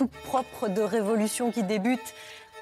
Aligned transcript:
tout 0.00 0.08
propre 0.24 0.68
de 0.68 0.80
révolution 0.80 1.50
qui 1.52 1.62
débute 1.62 2.14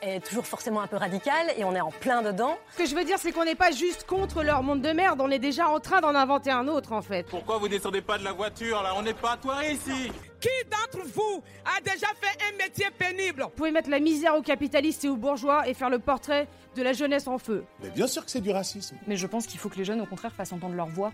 est 0.03 0.19
toujours 0.27 0.45
forcément 0.45 0.81
un 0.81 0.89
peu 0.89 0.97
radical 0.97 1.53
et 1.57 1.63
on 1.63 1.73
est 1.73 1.81
en 1.81 1.93
plein 1.93 2.21
dedans. 2.21 2.59
Ce 2.73 2.79
que 2.79 2.85
je 2.85 2.97
veux 2.97 3.05
dire, 3.05 3.17
c'est 3.21 3.31
qu'on 3.31 3.45
n'est 3.45 3.55
pas 3.55 3.71
juste 3.71 4.07
contre 4.09 4.43
leur 4.43 4.65
monde 4.65 4.83
de 4.83 4.91
merde, 4.91 5.21
on 5.21 5.31
est 5.31 5.39
déjà 5.39 5.69
en 5.69 5.79
train 5.79 6.01
d'en 6.01 6.17
inventer 6.17 6.51
un 6.51 6.67
autre 6.67 6.91
en 6.91 7.01
fait. 7.01 7.23
Pourquoi 7.29 7.59
vous 7.59 7.69
descendez 7.69 8.01
pas 8.03 8.19
de 8.19 8.25
la 8.25 8.33
voiture 8.33 8.83
là? 8.83 8.93
On 8.97 9.03
n'est 9.03 9.15
pas 9.15 9.39
à 9.53 9.65
ici 9.71 10.11
Qui 10.41 10.49
d'entre 10.69 11.07
vous 11.15 11.45
a 11.65 11.81
déjà 11.81 12.09
fait 12.21 12.37
un 12.53 12.57
métier 12.57 12.87
pénible? 12.99 13.43
Vous 13.45 13.51
pouvez 13.51 13.71
mettre 13.71 13.89
la 13.91 14.01
misère 14.01 14.35
aux 14.35 14.43
capitalistes 14.43 15.05
et 15.05 15.09
aux 15.09 15.17
bourgeois 15.17 15.69
et 15.69 15.75
faire 15.75 15.91
le 15.91 16.01
portrait 16.01 16.49
de 16.75 16.83
la 16.83 16.93
jeunesse 16.93 17.29
en 17.29 17.39
feu. 17.39 17.65
Mais 17.85 17.91
bien 17.91 18.09
sûr 18.09 18.25
que 18.25 18.33
c'est 18.33 18.41
du 18.41 18.51
racisme. 18.51 18.97
Mais 19.07 19.15
je 19.15 19.29
pense 19.29 19.47
qu'il 19.47 19.61
faut 19.61 19.69
que 19.69 19.77
les 19.77 19.85
jeunes 19.85 20.01
au 20.01 20.07
contraire 20.07 20.33
fassent 20.33 20.53
entendre 20.53 20.75
leur 20.75 20.89
voix. 20.89 21.13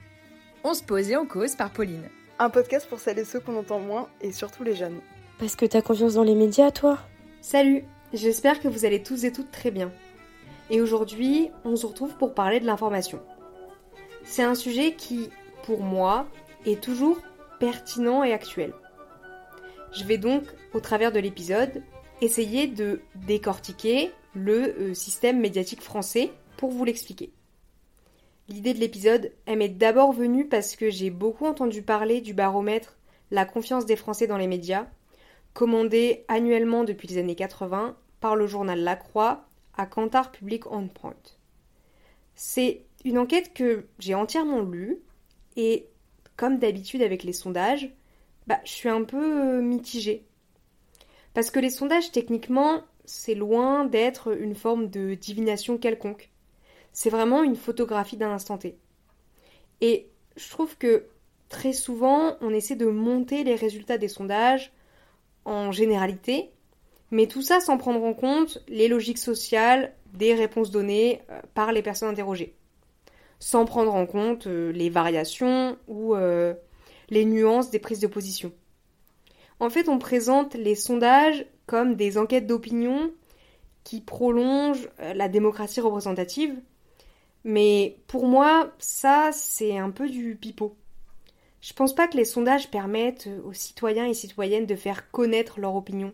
On 0.63 0.73
se 0.73 0.83
pose 0.83 1.11
et 1.11 1.19
on 1.19 1.27
cause 1.27 1.55
par 1.55 1.71
Pauline. 1.71 2.09
Un 2.39 2.49
podcast 2.49 2.89
pour 2.89 2.99
celles 2.99 3.19
et 3.19 3.27
ceux 3.27 3.41
qu'on 3.41 3.59
entend 3.59 3.79
moins 3.79 4.09
et 4.23 4.33
surtout 4.33 4.65
les 4.65 4.75
jeunes. 4.75 5.03
Parce 5.39 5.57
que 5.57 5.67
t'as 5.67 5.83
confiance 5.83 6.15
dans 6.15 6.23
les 6.23 6.35
médias, 6.35 6.71
toi 6.71 6.99
Salut 7.41 7.85
J'espère 8.13 8.61
que 8.61 8.69
vous 8.69 8.85
allez 8.85 9.03
tous 9.03 9.25
et 9.25 9.33
toutes 9.33 9.51
très 9.51 9.73
bien. 9.73 9.91
Et 10.71 10.81
aujourd'hui, 10.81 11.51
on 11.65 11.75
se 11.75 11.87
retrouve 11.87 12.15
pour 12.17 12.35
parler 12.35 12.61
de 12.61 12.67
l'information. 12.67 13.21
C'est 14.23 14.45
un 14.45 14.55
sujet 14.55 14.95
qui, 14.95 15.31
pour 15.65 15.83
moi, 15.83 16.29
est 16.65 16.81
toujours 16.81 17.19
pertinent 17.59 18.23
et 18.23 18.33
actuel. 18.33 18.73
Je 19.93 20.05
vais 20.05 20.19
donc, 20.19 20.45
au 20.73 20.81
travers 20.81 21.11
de 21.11 21.19
l'épisode, 21.19 21.83
essayer 22.21 22.69
de 22.69 23.01
décortiquer 23.27 24.13
le 24.35 24.77
euh, 24.79 24.95
système 24.95 25.41
médiatique 25.41 25.83
français 25.83 26.31
pour 26.57 26.71
vous 26.71 26.85
l'expliquer. 26.85 27.33
L'idée 28.49 28.75
de 28.75 28.81
l'épisode, 28.81 29.33
elle 29.47 29.59
m'est 29.59 29.69
d'abord 29.69 30.13
venue 30.13 30.47
parce 30.47 30.77
que 30.77 30.91
j'ai 30.91 31.11
beaucoup 31.11 31.47
entendu 31.47 31.83
parler 31.83 32.21
du 32.21 32.35
baromètre 32.35 32.97
La 33.31 33.45
confiance 33.45 33.87
des 33.87 33.97
Français 33.97 34.27
dans 34.27 34.37
les 34.37 34.47
médias, 34.47 34.87
commandé 35.55 36.25
annuellement 36.29 36.85
depuis 36.85 37.09
les 37.09 37.19
années 37.19 37.37
80 37.37 37.97
par 38.21 38.37
le 38.37 38.47
journal 38.47 38.81
La 38.81 38.97
Croix 38.97 39.47
à 39.77 39.87
Cantar 39.87 40.33
Public 40.33 40.71
on. 40.71 40.89
C'est 42.35 42.85
une 43.05 43.19
enquête 43.19 43.55
que 43.55 43.87
j'ai 43.99 44.15
entièrement 44.15 44.61
lue 44.61 44.99
et, 45.57 45.87
comme 46.37 46.59
d'habitude 46.59 47.03
avec 47.03 47.23
les 47.23 47.33
sondages, 47.33 47.95
bah, 48.47 48.61
je 48.65 48.73
suis 48.73 48.89
un 48.89 49.05
peu 49.05 49.59
euh, 49.59 49.63
mitigée. 49.63 50.27
Parce 51.33 51.51
que 51.51 51.61
les 51.61 51.71
sondages, 51.71 52.11
techniquement, 52.13 52.83
c'est 53.05 53.35
loin 53.35 53.85
d'être 53.85 54.37
une 54.37 54.55
forme 54.55 54.89
de 54.89 55.15
divination 55.15 55.79
quelconque. 55.79 56.31
C'est 56.93 57.11
vraiment 57.11 57.43
une 57.43 57.57
photographie 57.57 58.17
d'un 58.17 58.31
instant 58.31 58.59
T. 58.59 58.77
Et 59.81 60.09
je 60.37 60.49
trouve 60.51 60.77
que 60.77 61.07
très 61.49 61.73
souvent, 61.73 62.37
on 62.41 62.51
essaie 62.51 62.77
de 62.77 62.87
monter 62.87 63.45
les 63.45 63.55
résultats 63.55 63.99
des 63.99 64.09
sondages 64.09 64.73
en 65.45 65.73
généralité 65.73 66.51
mais 67.15 67.29
tout 67.29 67.43
ça 67.43 67.61
sans 67.61 67.79
prendre 67.79 68.03
en 68.03 68.13
compte 68.13 68.59
les 68.67 68.89
logiques 68.89 69.19
sociales 69.19 69.95
des 70.15 70.35
réponses 70.35 70.73
données 70.73 71.23
euh, 71.31 71.41
par 71.55 71.71
les 71.71 71.81
personnes 71.81 72.09
interrogées, 72.09 72.57
sans 73.39 73.65
prendre 73.65 73.95
en 73.95 74.05
compte 74.05 74.49
euh, 74.49 74.73
les 74.73 74.91
variations 74.91 75.79
ou 75.87 76.17
euh, 76.17 76.55
les 77.11 77.25
nuances 77.25 77.71
des 77.71 77.79
prises 77.79 78.01
de 78.01 78.09
position. 78.09 78.53
En 79.61 79.71
fait, 79.71 79.89
on 79.89 79.99
présente 79.99 80.55
les 80.55 80.75
sondages 80.75 81.47
comme 81.67 81.95
des 81.95 82.19
enquêtes 82.19 82.49
d'opinion 82.49 83.13
qui 83.85 84.01
prolongent 84.01 84.89
la 84.99 85.29
démocratie 85.29 85.81
représentative, 85.81 86.57
mais 87.45 87.99
pour 88.09 88.27
moi, 88.27 88.73
ça, 88.79 89.31
c'est 89.33 89.79
un 89.79 89.91
peu 89.91 90.09
du 90.09 90.35
pipeau. 90.35 90.75
Je 91.65 91.73
pense 91.73 91.95
pas 91.95 92.09
que 92.09 92.19
les 92.19 92.27
sondages 92.27 92.71
permettent 92.71 93.31
aux 93.43 93.55
citoyens 93.55 94.05
et 94.05 94.13
citoyennes 94.13 94.67
de 94.67 94.77
faire 94.77 95.11
connaître 95.11 95.61
leur 95.61 95.75
opinion 95.75 96.13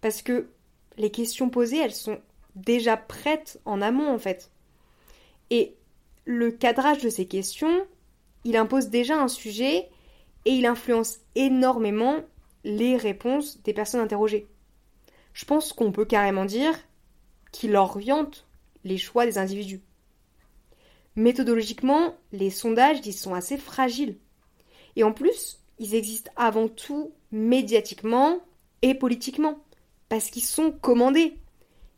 parce 0.00 0.22
que 0.22 0.48
les 0.96 1.12
questions 1.12 1.50
posées, 1.50 1.78
elles 1.78 1.94
sont 1.94 2.18
déjà 2.56 2.96
prêtes 2.96 3.60
en 3.64 3.80
amont 3.80 4.12
en 4.12 4.18
fait. 4.18 4.50
Et 5.50 5.76
le 6.24 6.50
cadrage 6.50 7.00
de 7.00 7.10
ces 7.10 7.28
questions, 7.28 7.86
il 8.42 8.56
impose 8.56 8.88
déjà 8.88 9.22
un 9.22 9.28
sujet 9.28 9.88
et 10.44 10.50
il 10.50 10.66
influence 10.66 11.18
énormément 11.36 12.16
les 12.64 12.96
réponses 12.96 13.62
des 13.62 13.72
personnes 13.72 14.00
interrogées. 14.00 14.48
Je 15.32 15.44
pense 15.44 15.72
qu'on 15.72 15.92
peut 15.92 16.06
carrément 16.06 16.44
dire 16.44 16.76
qu'il 17.52 17.76
oriente 17.76 18.48
les 18.82 18.98
choix 18.98 19.26
des 19.26 19.38
individus. 19.38 19.80
Méthodologiquement, 21.14 22.16
les 22.32 22.50
sondages 22.50 22.98
ils 23.04 23.12
sont 23.12 23.34
assez 23.34 23.58
fragiles. 23.58 24.18
Et 24.98 25.04
en 25.04 25.12
plus, 25.12 25.60
ils 25.78 25.94
existent 25.94 26.32
avant 26.34 26.66
tout 26.66 27.12
médiatiquement 27.30 28.40
et 28.82 28.94
politiquement 28.94 29.60
parce 30.08 30.28
qu'ils 30.28 30.42
sont 30.42 30.72
commandés. 30.72 31.36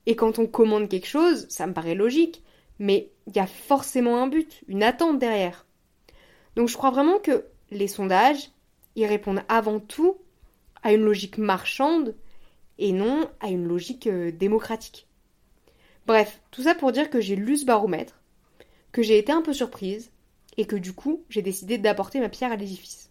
Et 0.04 0.16
quand 0.16 0.38
on 0.38 0.46
commande 0.46 0.86
quelque 0.86 1.06
chose, 1.06 1.46
ça 1.48 1.66
me 1.66 1.72
paraît 1.72 1.94
logique, 1.94 2.42
mais 2.78 3.10
il 3.26 3.34
y 3.34 3.38
a 3.38 3.46
forcément 3.46 4.22
un 4.22 4.26
but, 4.26 4.62
une 4.68 4.82
attente 4.82 5.18
derrière. 5.18 5.64
Donc 6.56 6.68
je 6.68 6.76
crois 6.76 6.90
vraiment 6.90 7.18
que 7.18 7.46
les 7.70 7.88
sondages, 7.88 8.50
ils 8.96 9.06
répondent 9.06 9.44
avant 9.48 9.80
tout 9.80 10.18
à 10.82 10.92
une 10.92 11.02
logique 11.02 11.38
marchande 11.38 12.14
et 12.78 12.92
non 12.92 13.30
à 13.40 13.48
une 13.48 13.66
logique 13.66 14.08
euh, 14.08 14.30
démocratique. 14.30 15.06
Bref, 16.06 16.42
tout 16.50 16.64
ça 16.64 16.74
pour 16.74 16.92
dire 16.92 17.08
que 17.08 17.20
j'ai 17.20 17.36
lu 17.36 17.56
ce 17.56 17.64
baromètre, 17.64 18.20
que 18.92 19.02
j'ai 19.02 19.16
été 19.16 19.32
un 19.32 19.40
peu 19.40 19.54
surprise, 19.54 20.10
et 20.60 20.66
que 20.66 20.76
du 20.76 20.92
coup 20.92 21.24
j'ai 21.30 21.40
décidé 21.40 21.78
d'apporter 21.78 22.20
ma 22.20 22.28
pierre 22.28 22.52
à 22.52 22.56
l'édifice. 22.56 23.10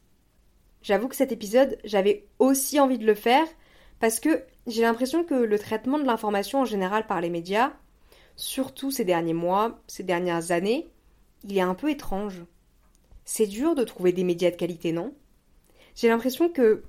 J'avoue 0.84 1.08
que 1.08 1.16
cet 1.16 1.32
épisode, 1.32 1.80
j'avais 1.84 2.28
aussi 2.38 2.80
envie 2.80 3.00
de 3.00 3.08
le 3.08 3.16
faire 3.16 3.48
parce 4.00 4.20
que 4.20 4.44
j'ai 4.68 4.84
l'impression 4.84 5.24
que 5.24 5.34
le 5.34 5.58
traitement 5.58 5.98
de 5.98 6.06
l'information 6.06 6.62
en 6.62 6.66
général 6.66 7.08
par 7.08 7.22
les 7.22 7.32
médias, 7.32 7.74
surtout 8.36 8.92
ces 8.92 9.04
derniers 9.04 9.34
mois, 9.34 9.82
ces 9.88 10.04
dernières 10.04 10.52
années, 10.52 10.92
il 11.44 11.58
est 11.58 11.62
un 11.62 11.74
peu 11.74 11.90
étrange. 11.90 12.46
C'est 13.26 13.48
dur 13.48 13.74
de 13.74 13.84
trouver 13.84 14.14
des 14.14 14.24
médias 14.24 14.52
de 14.52 14.56
qualité, 14.56 14.92
non? 14.92 15.16
J'ai 15.96 16.08
l'impression 16.08 16.50
que 16.50 16.84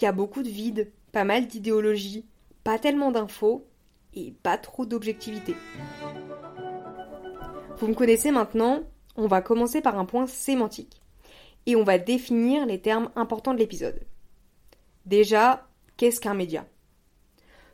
y 0.00 0.06
a 0.06 0.12
beaucoup 0.12 0.44
de 0.44 0.48
vide, 0.48 0.92
pas 1.10 1.24
mal 1.24 1.48
d'idéologie, 1.48 2.24
pas 2.62 2.78
tellement 2.78 3.10
d'infos 3.10 3.66
et 4.14 4.34
pas 4.44 4.56
trop 4.56 4.86
d'objectivité. 4.86 5.56
Vous 7.78 7.88
me 7.88 7.94
connaissez 7.94 8.30
maintenant, 8.30 8.84
on 9.16 9.26
va 9.26 9.42
commencer 9.42 9.80
par 9.80 9.98
un 9.98 10.04
point 10.04 10.26
sémantique 10.26 11.00
et 11.66 11.76
on 11.76 11.84
va 11.84 11.98
définir 11.98 12.66
les 12.66 12.80
termes 12.80 13.10
importants 13.16 13.54
de 13.54 13.58
l'épisode. 13.58 14.00
Déjà, 15.04 15.66
Qu'est-ce 15.96 16.20
qu'un 16.20 16.34
média? 16.34 16.66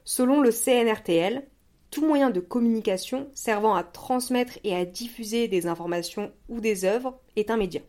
Selon 0.05 0.41
le 0.41 0.53
CNRTL, 0.53 1.45
tout 1.91 2.07
moyen 2.07 2.31
de 2.31 2.39
communication 2.39 3.29
servant 3.35 3.75
à 3.75 3.83
transmettre 3.83 4.61
et 4.63 4.77
à 4.77 4.85
diffuser 4.85 5.49
des 5.49 5.67
informations 5.67 6.33
ou 6.49 6.61
des 6.61 6.85
œuvres 6.85 7.19
est 7.35 7.51
un 7.51 7.57
média. 7.57 7.81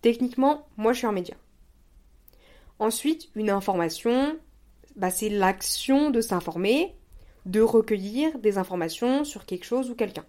Techniquement, 0.00 0.66
moi 0.78 0.94
je 0.94 0.98
suis 0.98 1.06
un 1.06 1.12
média. 1.12 1.36
Ensuite, 2.78 3.28
une 3.34 3.50
information, 3.50 4.38
bah, 4.96 5.10
c'est 5.10 5.28
l'action 5.28 6.10
de 6.10 6.22
s'informer, 6.22 6.94
de 7.44 7.60
recueillir 7.60 8.38
des 8.38 8.56
informations 8.56 9.24
sur 9.24 9.44
quelque 9.44 9.64
chose 9.64 9.90
ou 9.90 9.94
quelqu'un. 9.94 10.24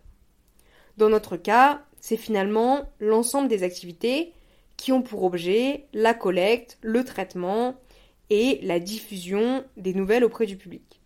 Dans 0.97 1.09
notre 1.09 1.37
cas, 1.37 1.85
c'est 2.05 2.17
finalement 2.17 2.87
l'ensemble 2.99 3.47
des 3.47 3.63
activités 3.63 4.31
qui 4.77 4.91
ont 4.91 5.01
pour 5.01 5.23
objet 5.23 5.87
la 5.91 6.13
collecte, 6.13 6.77
le 6.83 7.03
traitement, 7.03 7.81
et 8.29 8.59
la 8.61 8.79
diffusion 8.79 9.65
des 9.75 9.95
nouvelles 9.95 10.23
auprès 10.23 10.45
du 10.45 10.55
public. 10.55 11.01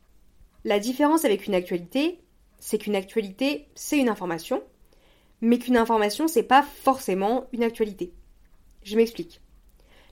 La 0.66 0.78
différence 0.78 1.24
avec 1.24 1.48
une 1.48 1.56
actualité, 1.56 2.20
c'est 2.60 2.80
qu'une 2.80 2.98
actualité, 2.98 3.70
c'est 3.76 3.98
une 3.98 4.10
information, 4.10 4.62
mais 5.40 5.58
qu'une 5.58 5.78
information, 5.78 6.28
c'est 6.28 6.44
pas 6.44 6.64
forcément 6.64 7.48
une 7.54 7.64
actualité. 7.64 8.12
Je 8.84 8.98
m'explique. 8.98 9.40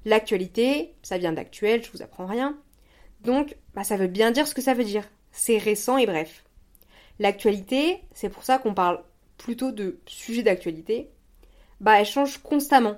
L'actualité, 0.06 0.94
ça 1.02 1.18
vient 1.18 1.34
d'actuel, 1.34 1.84
je 1.84 1.92
vous 1.92 2.02
apprends 2.02 2.28
rien. 2.28 2.58
Donc, 3.26 3.58
bah, 3.74 3.84
ça 3.84 3.98
veut 3.98 4.08
bien 4.08 4.32
dire 4.32 4.48
ce 4.48 4.56
que 4.56 4.62
ça 4.62 4.74
veut 4.74 4.86
dire. 4.86 5.04
C'est 5.34 5.58
récent 5.58 5.98
et 5.98 6.06
bref. 6.06 6.46
L'actualité, 7.20 8.00
c'est 8.14 8.30
pour 8.30 8.46
ça 8.46 8.58
qu'on 8.58 8.74
parle 8.74 9.04
plutôt 9.38 9.72
de 9.72 10.00
sujet 10.06 10.44
d'actualité, 10.44 11.10
bah 11.80 12.00
elle 12.00 12.06
change 12.06 12.40
constamment. 12.40 12.98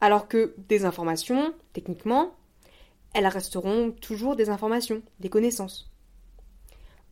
Alors 0.00 0.28
que 0.28 0.54
des 0.68 0.84
informations, 0.84 1.54
techniquement, 1.72 2.34
elles 3.12 3.26
resteront 3.26 3.92
toujours 3.92 4.36
des 4.36 4.48
informations, 4.48 5.02
des 5.20 5.28
connaissances. 5.28 5.90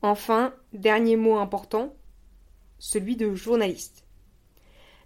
Enfin, 0.00 0.54
dernier 0.72 1.16
mot 1.16 1.36
important, 1.36 1.94
celui 2.78 3.16
de 3.16 3.34
journaliste. 3.34 4.04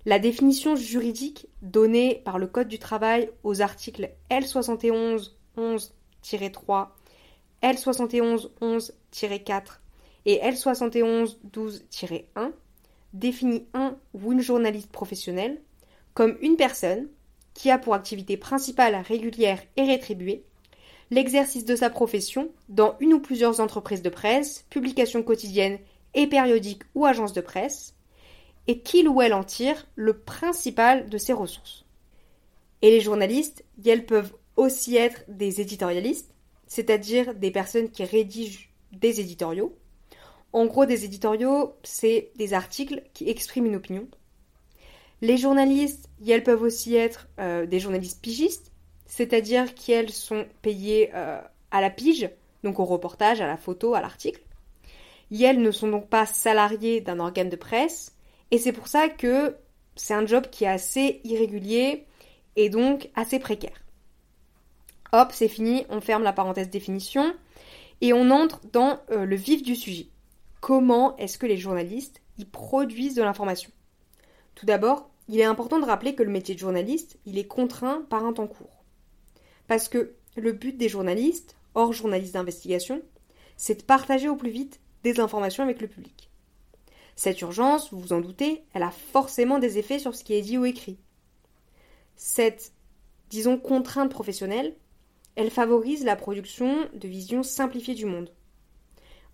La 0.05 0.19
définition 0.19 0.77
juridique 0.77 1.49
donnée 1.63 2.23
par 2.25 2.39
le 2.39 2.47
Code 2.47 2.69
du 2.69 2.79
travail 2.79 3.31
aux 3.43 3.63
articles 3.63 4.11
L71 4.31 5.33
11-3, 5.57 6.89
L71 7.63 8.51
11-4 8.61 9.63
et 10.27 10.39
L71 10.39 11.39
12-1 11.53 12.53
définit 13.13 13.67
un 13.75 13.97
ou 14.15 14.33
une 14.33 14.41
journaliste 14.41 14.91
professionnelle 14.91 15.61
comme 16.15 16.37
une 16.41 16.57
personne 16.57 17.09
qui 17.55 17.71
a 17.71 17.79
pour 17.79 17.95
activité 17.95 18.37
principale 18.37 18.97
régulière 18.97 19.63
et 19.77 19.85
rétribuée 19.85 20.45
l'exercice 21.11 21.67
de 21.67 21.77
sa 21.77 21.91
profession 21.91 22.51
dans 22.71 22.97
une 22.99 23.13
ou 23.13 23.21
plusieurs 23.21 23.61
entreprises 23.61 24.01
de 24.01 24.09
presse, 24.09 24.65
publications 24.71 25.23
quotidiennes 25.23 25.79
et 26.15 26.27
périodiques 26.27 26.85
ou 26.95 27.05
agences 27.05 27.35
de 27.35 27.43
presse, 27.43 27.95
et 28.67 28.81
qu'il 28.81 29.09
ou 29.09 29.21
elle 29.21 29.35
en 29.35 29.45
tire 29.45 29.87
le 29.95 30.19
principal 30.19 31.11
de 31.11 31.19
ses 31.19 31.35
ressources. 31.35 31.85
Et 32.81 32.91
les 32.91 33.01
journalistes, 33.01 33.63
elles 33.85 34.07
peuvent 34.07 34.33
aussi 34.57 34.97
être 34.97 35.23
des 35.29 35.61
éditorialistes, 35.61 36.33
c'est-à-dire 36.67 37.35
des 37.35 37.51
personnes 37.51 37.91
qui 37.91 38.05
rédigent 38.05 38.71
des 38.93 39.21
éditoriaux. 39.21 39.77
En 40.53 40.67
gros, 40.67 40.85
des 40.85 41.05
éditoriaux, 41.05 41.77
c'est 41.83 42.31
des 42.37 42.53
articles 42.55 43.03
qui 43.15 43.29
expriment 43.29 43.67
une 43.67 43.77
opinion. 43.77 44.07
Les 45.23 45.37
journalistes, 45.37 46.11
elles 46.27 46.43
peuvent 46.43 46.63
aussi 46.63 46.95
être 46.95 47.29
euh, 47.39 47.65
des 47.65 47.81
journalistes 47.81 48.21
pigistes, 48.21 48.73
c'est-à-dire 49.07 49.75
qu'elles 49.75 50.11
sont 50.11 50.47
payées 50.63 51.11
euh, 51.15 51.41
à 51.71 51.81
la 51.81 51.91
pige, 51.91 52.29
donc 52.65 52.81
au 52.81 52.85
reportage, 52.85 53.41
à 53.41 53.47
la 53.47 53.57
photo, 53.57 53.95
à 53.95 54.01
l'article. 54.01 54.43
Elles 55.31 55.63
ne 55.63 55.71
sont 55.71 55.89
donc 55.89 56.09
pas 56.09 56.27
salariées 56.27 57.01
d'un 57.01 57.19
organe 57.19 57.49
de 57.49 57.57
presse, 57.57 58.15
et 58.51 58.59
c'est 58.59 58.73
pour 58.73 58.89
ça 58.89 59.09
que 59.09 59.57
c'est 59.97 60.15
un 60.15 60.27
job 60.27 60.47
qui 60.51 60.65
est 60.65 60.69
assez 60.69 61.21
irrégulier 61.25 62.07
et 62.57 62.69
donc 62.69 63.09
assez 63.15 63.39
précaire. 63.39 63.83
Hop, 65.13 65.29
c'est 65.33 65.49
fini, 65.49 65.85
on 65.89 66.01
ferme 66.01 66.23
la 66.23 66.33
parenthèse 66.33 66.71
définition 66.71 67.35
et 68.01 68.13
on 68.13 68.31
entre 68.31 68.61
dans 68.73 68.99
euh, 69.11 69.25
le 69.25 69.37
vif 69.37 69.63
du 69.63 69.77
sujet. 69.77 70.07
Comment 70.63 71.17
est-ce 71.17 71.39
que 71.39 71.47
les 71.47 71.57
journalistes 71.57 72.23
y 72.39 72.45
produisent 72.45 73.17
de 73.17 73.23
l'information 73.23 73.73
Tout 74.55 74.65
d'abord, 74.65 75.11
il 75.27 75.41
est 75.41 75.45
important 75.45 75.81
de 75.81 75.85
rappeler 75.85 76.15
que 76.15 76.23
le 76.23 76.31
métier 76.31 76.55
de 76.55 76.61
journaliste, 76.61 77.19
il 77.27 77.37
est 77.37 77.49
contraint 77.49 78.07
par 78.09 78.25
un 78.25 78.33
temps 78.33 78.47
court. 78.47 78.85
Parce 79.67 79.89
que 79.89 80.15
le 80.37 80.53
but 80.53 80.77
des 80.77 80.89
journalistes, 80.89 81.57
hors 81.75 81.93
journalistes 81.93 82.35
d'investigation, 82.35 83.03
c'est 83.57 83.81
de 83.81 83.83
partager 83.83 84.29
au 84.29 84.37
plus 84.37 84.51
vite 84.51 84.79
des 85.03 85.19
informations 85.19 85.65
avec 85.65 85.81
le 85.81 85.89
public. 85.89 86.31
Cette 87.17 87.41
urgence, 87.41 87.93
vous 87.93 87.99
vous 87.99 88.13
en 88.13 88.21
doutez, 88.21 88.63
elle 88.73 88.85
a 88.85 88.93
forcément 88.93 89.59
des 89.59 89.79
effets 89.79 89.99
sur 89.99 90.15
ce 90.15 90.23
qui 90.23 90.35
est 90.35 90.43
dit 90.43 90.59
ou 90.59 90.65
écrit. 90.65 91.01
Cette, 92.15 92.73
disons, 93.31 93.59
contrainte 93.59 94.13
professionnelle, 94.13 94.77
elle 95.35 95.51
favorise 95.51 96.05
la 96.05 96.15
production 96.15 96.89
de 96.95 97.09
visions 97.09 97.43
simplifiées 97.43 97.97
du 97.97 98.07
monde. 98.07 98.33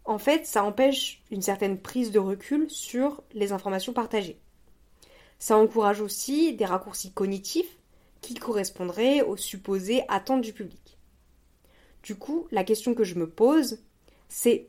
En 0.09 0.17
fait, 0.17 0.47
ça 0.47 0.65
empêche 0.65 1.21
une 1.31 1.43
certaine 1.43 1.79
prise 1.79 2.13
de 2.13 2.19
recul 2.19 2.71
sur 2.71 3.23
les 3.35 3.53
informations 3.53 3.93
partagées. 3.93 4.41
Ça 5.39 5.59
encourage 5.59 6.01
aussi 6.01 6.55
des 6.55 6.65
raccourcis 6.65 7.13
cognitifs 7.13 7.77
qui 8.23 8.33
correspondraient 8.33 9.21
aux 9.21 9.37
supposées 9.37 10.05
attentes 10.09 10.41
du 10.41 10.55
public. 10.55 10.97
Du 12.03 12.15
coup, 12.15 12.49
la 12.51 12.65
question 12.65 12.95
que 12.95 13.05
je 13.05 13.17
me 13.17 13.29
pose, 13.29 13.81
c'est 14.31 14.69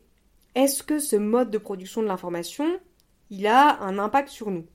est-ce 0.55 0.83
que 0.83 0.99
ce 0.99 1.15
mode 1.15 1.51
de 1.51 1.57
production 1.57 2.01
de 2.01 2.07
l'information, 2.07 2.77
il 3.29 3.47
a 3.47 3.79
un 3.79 3.97
impact 3.97 4.27
sur 4.27 4.51
nous? 4.51 4.65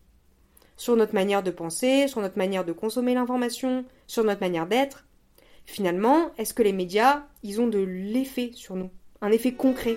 Sur 0.79 0.97
notre 0.97 1.13
manière 1.13 1.43
de 1.43 1.51
penser, 1.51 2.09
sur 2.09 2.23
notre 2.23 2.39
manière 2.39 2.65
de 2.65 2.73
consommer 2.73 3.13
l'information, 3.13 3.85
sur 4.07 4.25
notre 4.25 4.41
manière 4.41 4.67
d'être? 4.67 5.05
Finalement, 5.67 6.31
est-ce 6.39 6.55
que 6.55 6.63
les 6.63 6.73
médias, 6.73 7.27
ils 7.43 7.61
ont 7.61 7.69
de 7.69 7.81
l'effet 7.81 8.53
sur 8.55 8.77
nous? 8.77 8.91
Un 9.25 9.31
effet 9.31 9.53
concret 9.53 9.97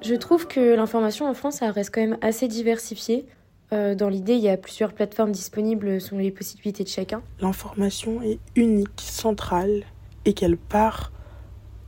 Je 0.00 0.14
trouve 0.14 0.46
que 0.48 0.74
l'information 0.74 1.28
en 1.28 1.34
France, 1.34 1.56
ça 1.56 1.70
reste 1.70 1.94
quand 1.94 2.00
même 2.00 2.16
assez 2.22 2.48
diversifié. 2.48 3.26
Euh, 3.74 3.94
dans 3.94 4.08
l'idée, 4.08 4.32
il 4.32 4.40
y 4.40 4.48
a 4.48 4.56
plusieurs 4.56 4.94
plateformes 4.94 5.30
disponibles 5.30 6.00
selon 6.00 6.20
les 6.20 6.30
possibilités 6.30 6.84
de 6.84 6.88
chacun. 6.88 7.22
L'information 7.38 8.22
est 8.22 8.38
unique, 8.54 9.02
centrale, 9.02 9.82
et 10.24 10.32
qu'elle 10.32 10.56
part 10.56 11.12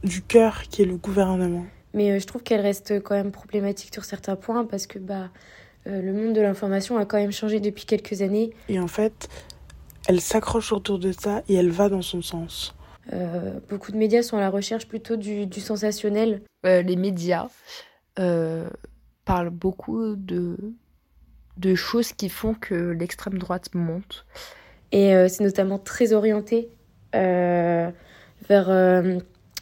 du 0.04 0.20
cœur 0.20 0.64
qui 0.64 0.82
est 0.82 0.84
le 0.84 0.98
gouvernement. 0.98 1.64
Mais 1.94 2.10
euh, 2.10 2.18
je 2.18 2.26
trouve 2.26 2.42
qu'elle 2.42 2.60
reste 2.60 3.02
quand 3.02 3.14
même 3.14 3.32
problématique 3.32 3.94
sur 3.94 4.04
certains 4.04 4.36
points 4.36 4.66
parce 4.66 4.86
que 4.86 4.98
bah, 4.98 5.30
euh, 5.86 6.02
le 6.02 6.12
monde 6.12 6.34
de 6.34 6.42
l'information 6.42 6.98
a 6.98 7.06
quand 7.06 7.16
même 7.16 7.32
changé 7.32 7.60
depuis 7.60 7.86
quelques 7.86 8.20
années. 8.20 8.50
Et 8.68 8.78
en 8.78 8.88
fait, 8.88 9.30
elle 10.06 10.20
s'accroche 10.20 10.70
autour 10.70 10.98
de 10.98 11.12
ça 11.12 11.42
et 11.48 11.54
elle 11.54 11.70
va 11.70 11.88
dans 11.88 12.02
son 12.02 12.20
sens. 12.20 12.74
Euh, 13.12 13.58
beaucoup 13.68 13.92
de 13.92 13.96
médias 13.96 14.22
sont 14.22 14.36
à 14.36 14.40
la 14.40 14.50
recherche 14.50 14.86
plutôt 14.86 15.16
du, 15.16 15.46
du 15.46 15.60
sensationnel. 15.60 16.42
Euh, 16.66 16.82
les 16.82 16.96
médias 16.96 17.48
euh, 18.18 18.68
parlent 19.24 19.50
beaucoup 19.50 20.16
de, 20.16 20.56
de 21.56 21.74
choses 21.74 22.12
qui 22.12 22.28
font 22.28 22.54
que 22.54 22.74
l'extrême 22.74 23.38
droite 23.38 23.74
monte. 23.74 24.26
Et 24.92 25.14
euh, 25.14 25.28
c'est 25.28 25.44
notamment 25.44 25.78
très 25.78 26.12
orienté 26.12 26.70
euh, 27.14 27.90
vers 28.48 28.70
euh, 28.70 29.18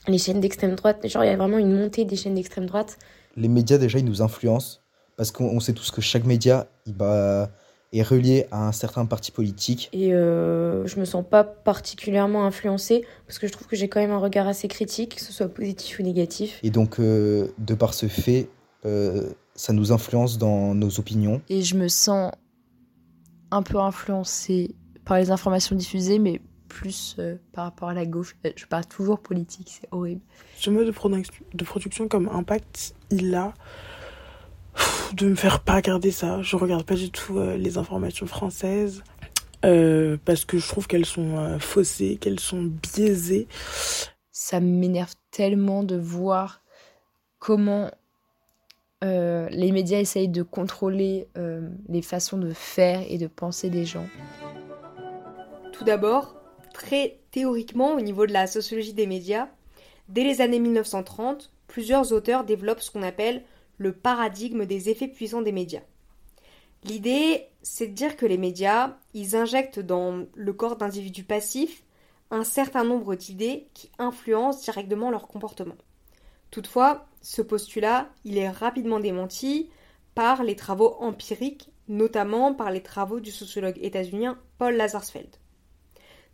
les 0.09 0.19
chaînes 0.19 0.41
d'extrême 0.41 0.75
droite. 0.75 1.07
Genre, 1.07 1.25
il 1.25 1.29
y 1.29 1.33
a 1.33 1.37
vraiment 1.37 1.59
une 1.59 1.73
montée 1.73 2.05
des 2.05 2.17
chaînes 2.17 2.35
d'extrême 2.35 2.67
droite. 2.67 2.99
Les 3.37 3.49
médias, 3.49 3.79
déjà, 3.79 3.99
ils 3.99 4.05
nous 4.05 4.23
influencent 4.23 4.81
parce 5.17 5.31
qu'on 5.31 5.61
sait 5.61 5.73
tous 5.73 5.91
que 5.91 6.01
chaque 6.01 6.25
média, 6.25 6.69
il 6.87 6.95
va 6.95 7.51
est 7.93 8.03
relié 8.03 8.47
à 8.51 8.67
un 8.67 8.73
certain 8.73 9.07
parti 9.07 9.31
politique. 9.33 9.89
Et 9.93 10.13
euh, 10.13 10.87
je 10.87 10.99
me 10.99 11.05
sens 11.05 11.25
pas 11.29 11.45
particulièrement 11.45 12.45
influencée 12.45 13.05
parce 13.27 13.39
que 13.39 13.47
je 13.47 13.53
trouve 13.53 13.67
que 13.67 13.77
j'ai 13.77 13.89
quand 13.89 14.01
même 14.01 14.11
un 14.11 14.19
regard 14.19 14.47
assez 14.47 14.69
critique, 14.69 15.17
que 15.17 15.23
ce 15.23 15.33
soit 15.33 15.49
positif 15.49 15.99
ou 15.99 16.03
négatif. 16.03 16.59
Et 16.63 16.71
donc, 16.71 16.99
euh, 16.99 17.49
de 17.59 17.75
par 17.75 17.95
ce 17.95 18.07
fait, 18.07 18.49
euh, 18.85 19.31
ça 19.55 19.73
nous 19.73 19.93
influence 19.93 20.39
dans 20.39 20.75
nos 20.75 20.99
opinions. 20.99 21.41
Et 21.49 21.63
je 21.63 21.77
me 21.77 21.89
sens 21.89 22.33
un 23.51 23.63
peu 23.63 23.79
influencée 23.79 24.75
par 25.05 25.19
les 25.19 25.31
informations 25.31 25.77
diffusées, 25.77 26.19
mais 26.19 26.41
plus 26.69 27.15
euh, 27.21 27.37
par 27.53 27.65
rapport 27.65 27.89
à 27.89 27.95
la 27.95 28.05
gauche. 28.05 28.37
Je 28.57 28.67
parle 28.67 28.87
toujours 28.87 29.21
politique, 29.21 29.79
c'est 29.81 29.89
horrible. 29.93 30.21
Ce 30.59 30.69
mode 30.69 30.87
de, 30.87 30.93
produc- 30.93 31.31
de 31.55 31.65
production 31.65 32.09
comme 32.09 32.29
impact, 32.29 32.95
il 33.11 33.35
a 33.35 33.55
de 35.15 35.29
me 35.29 35.35
faire 35.35 35.61
pas 35.61 35.77
regarder 35.77 36.11
ça. 36.11 36.43
Je 36.43 36.57
regarde 36.57 36.85
pas 36.85 36.95
du 36.95 37.11
tout 37.11 37.39
euh, 37.39 37.57
les 37.57 37.79
informations 37.79 38.27
françaises 38.27 39.03
euh, 39.65 40.17
parce 40.25 40.45
que 40.45 40.59
je 40.59 40.69
trouve 40.69 40.87
qu'elles 40.87 41.07
sont 41.07 41.37
euh, 41.37 41.59
faussées, 41.59 42.19
qu'elles 42.21 42.41
sont 42.41 42.63
biaisées. 42.63 43.49
Ça 44.33 44.61
m'énerve 44.61 45.15
tellement 45.31 45.83
de 45.83 45.97
voir 45.97 46.63
comment 47.39 47.91
euh, 49.05 49.49
les 49.51 49.73
médias 49.73 49.99
essayent 49.99 50.29
de 50.29 50.43
contrôler 50.43 51.29
euh, 51.37 51.69
les 51.89 52.03
façons 52.03 52.39
de 52.39 52.53
faire 52.53 53.03
et 53.09 53.19
de 53.19 53.27
penser 53.27 53.71
des 53.71 53.85
gens. 53.85 54.07
Tout 55.73 55.85
d'abord, 55.85 56.35
très 56.73 57.19
théoriquement, 57.31 57.95
au 57.95 58.01
niveau 58.01 58.27
de 58.27 58.33
la 58.33 58.47
sociologie 58.47 58.95
des 58.95 59.07
médias, 59.07 59.49
dès 60.09 60.25
les 60.25 60.41
années 60.41 60.61
1930, 60.61 61.53
plusieurs 61.67 62.13
auteurs 62.13 62.45
développent 62.45 62.81
ce 62.81 62.91
qu'on 62.91 63.03
appelle 63.03 63.43
le 63.79 63.93
paradigme 63.93 64.67
des 64.67 64.89
effets 64.89 65.09
puissants 65.09 65.43
des 65.43 65.53
médias. 65.53 65.83
L'idée, 66.85 67.47
c'est 67.63 67.89
de 67.89 67.95
dire 67.95 68.17
que 68.17 68.27
les 68.27 68.39
médias, 68.39 68.97
ils 69.13 69.35
injectent 69.35 69.81
dans 69.81 70.25
le 70.35 70.53
corps 70.53 70.77
d'individus 70.77 71.25
passifs 71.25 71.83
un 72.31 72.45
certain 72.45 72.85
nombre 72.85 73.15
d'idées 73.15 73.69
qui 73.75 73.91
influencent 73.99 74.63
directement 74.63 75.11
leur 75.11 75.29
comportement. 75.29 75.77
Toutefois, 76.51 77.07
ce 77.23 77.43
postulat, 77.43 78.09
il 78.25 78.39
est 78.39 78.49
rapidement 78.49 79.01
démenti 79.01 79.69
par 80.15 80.45
les 80.45 80.57
travaux 80.57 80.97
empiriques, 81.01 81.71
notamment 81.89 82.55
par 82.55 82.71
les 82.71 82.83
travaux 82.83 83.21
du 83.21 83.31
sociologue 83.31 83.79
états-unien 83.83 84.39
Paul 84.59 84.77
Lazarsfeld. 84.77 85.37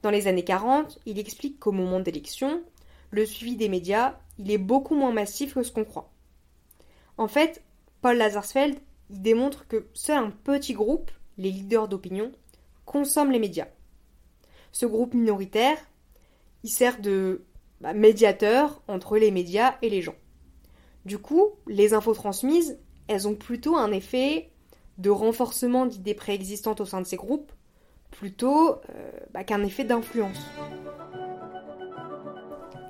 Dans 0.02 0.11
les 0.11 0.26
années 0.26 0.44
40, 0.44 1.00
il 1.06 1.18
explique 1.18 1.58
qu'au 1.58 1.72
moment 1.72 2.00
d'élections, 2.00 2.62
le 3.11 3.26
suivi 3.26 3.56
des 3.56 3.68
médias, 3.68 4.18
il 4.38 4.50
est 4.50 4.58
beaucoup 4.58 4.94
moins 4.94 5.12
massif 5.12 5.54
que 5.54 5.62
ce 5.62 5.72
qu'on 5.72 5.84
croit. 5.84 6.12
En 7.19 7.28
fait, 7.28 7.62
Paul 8.00 8.16
Lazarsfeld, 8.16 8.78
démontre 9.11 9.66
que 9.69 9.87
seul 9.92 10.19
un 10.19 10.31
petit 10.31 10.73
groupe, 10.73 11.11
les 11.38 11.50
leaders 11.50 11.88
d'opinion, 11.88 12.33
consomment 12.85 13.31
les 13.31 13.38
médias. 13.38 13.69
Ce 14.73 14.87
groupe 14.87 15.14
minoritaire, 15.14 15.76
il 16.62 16.71
sert 16.71 17.00
de 17.00 17.45
bah, 17.81 17.92
médiateur 17.92 18.83
entre 18.88 19.19
les 19.19 19.31
médias 19.31 19.76
et 19.83 19.90
les 19.90 20.02
gens. 20.02 20.14
Du 21.04 21.19
coup, 21.19 21.49
les 21.66 21.95
infos 21.95 22.14
transmises, 22.14 22.78
elles 23.09 23.28
ont 23.28 23.35
plutôt 23.35 23.76
un 23.76 23.92
effet 23.92 24.50
de 24.99 25.11
renforcement 25.11 25.87
d'idées 25.87 26.14
préexistantes 26.14 26.81
au 26.81 26.85
sein 26.87 27.00
de 27.00 27.07
ces 27.07 27.16
groupes, 27.16 27.52
plutôt 28.11 28.71
euh, 28.71 29.11
bah, 29.33 29.45
qu'un 29.45 29.62
effet 29.64 29.85
d'influence. 29.85 30.38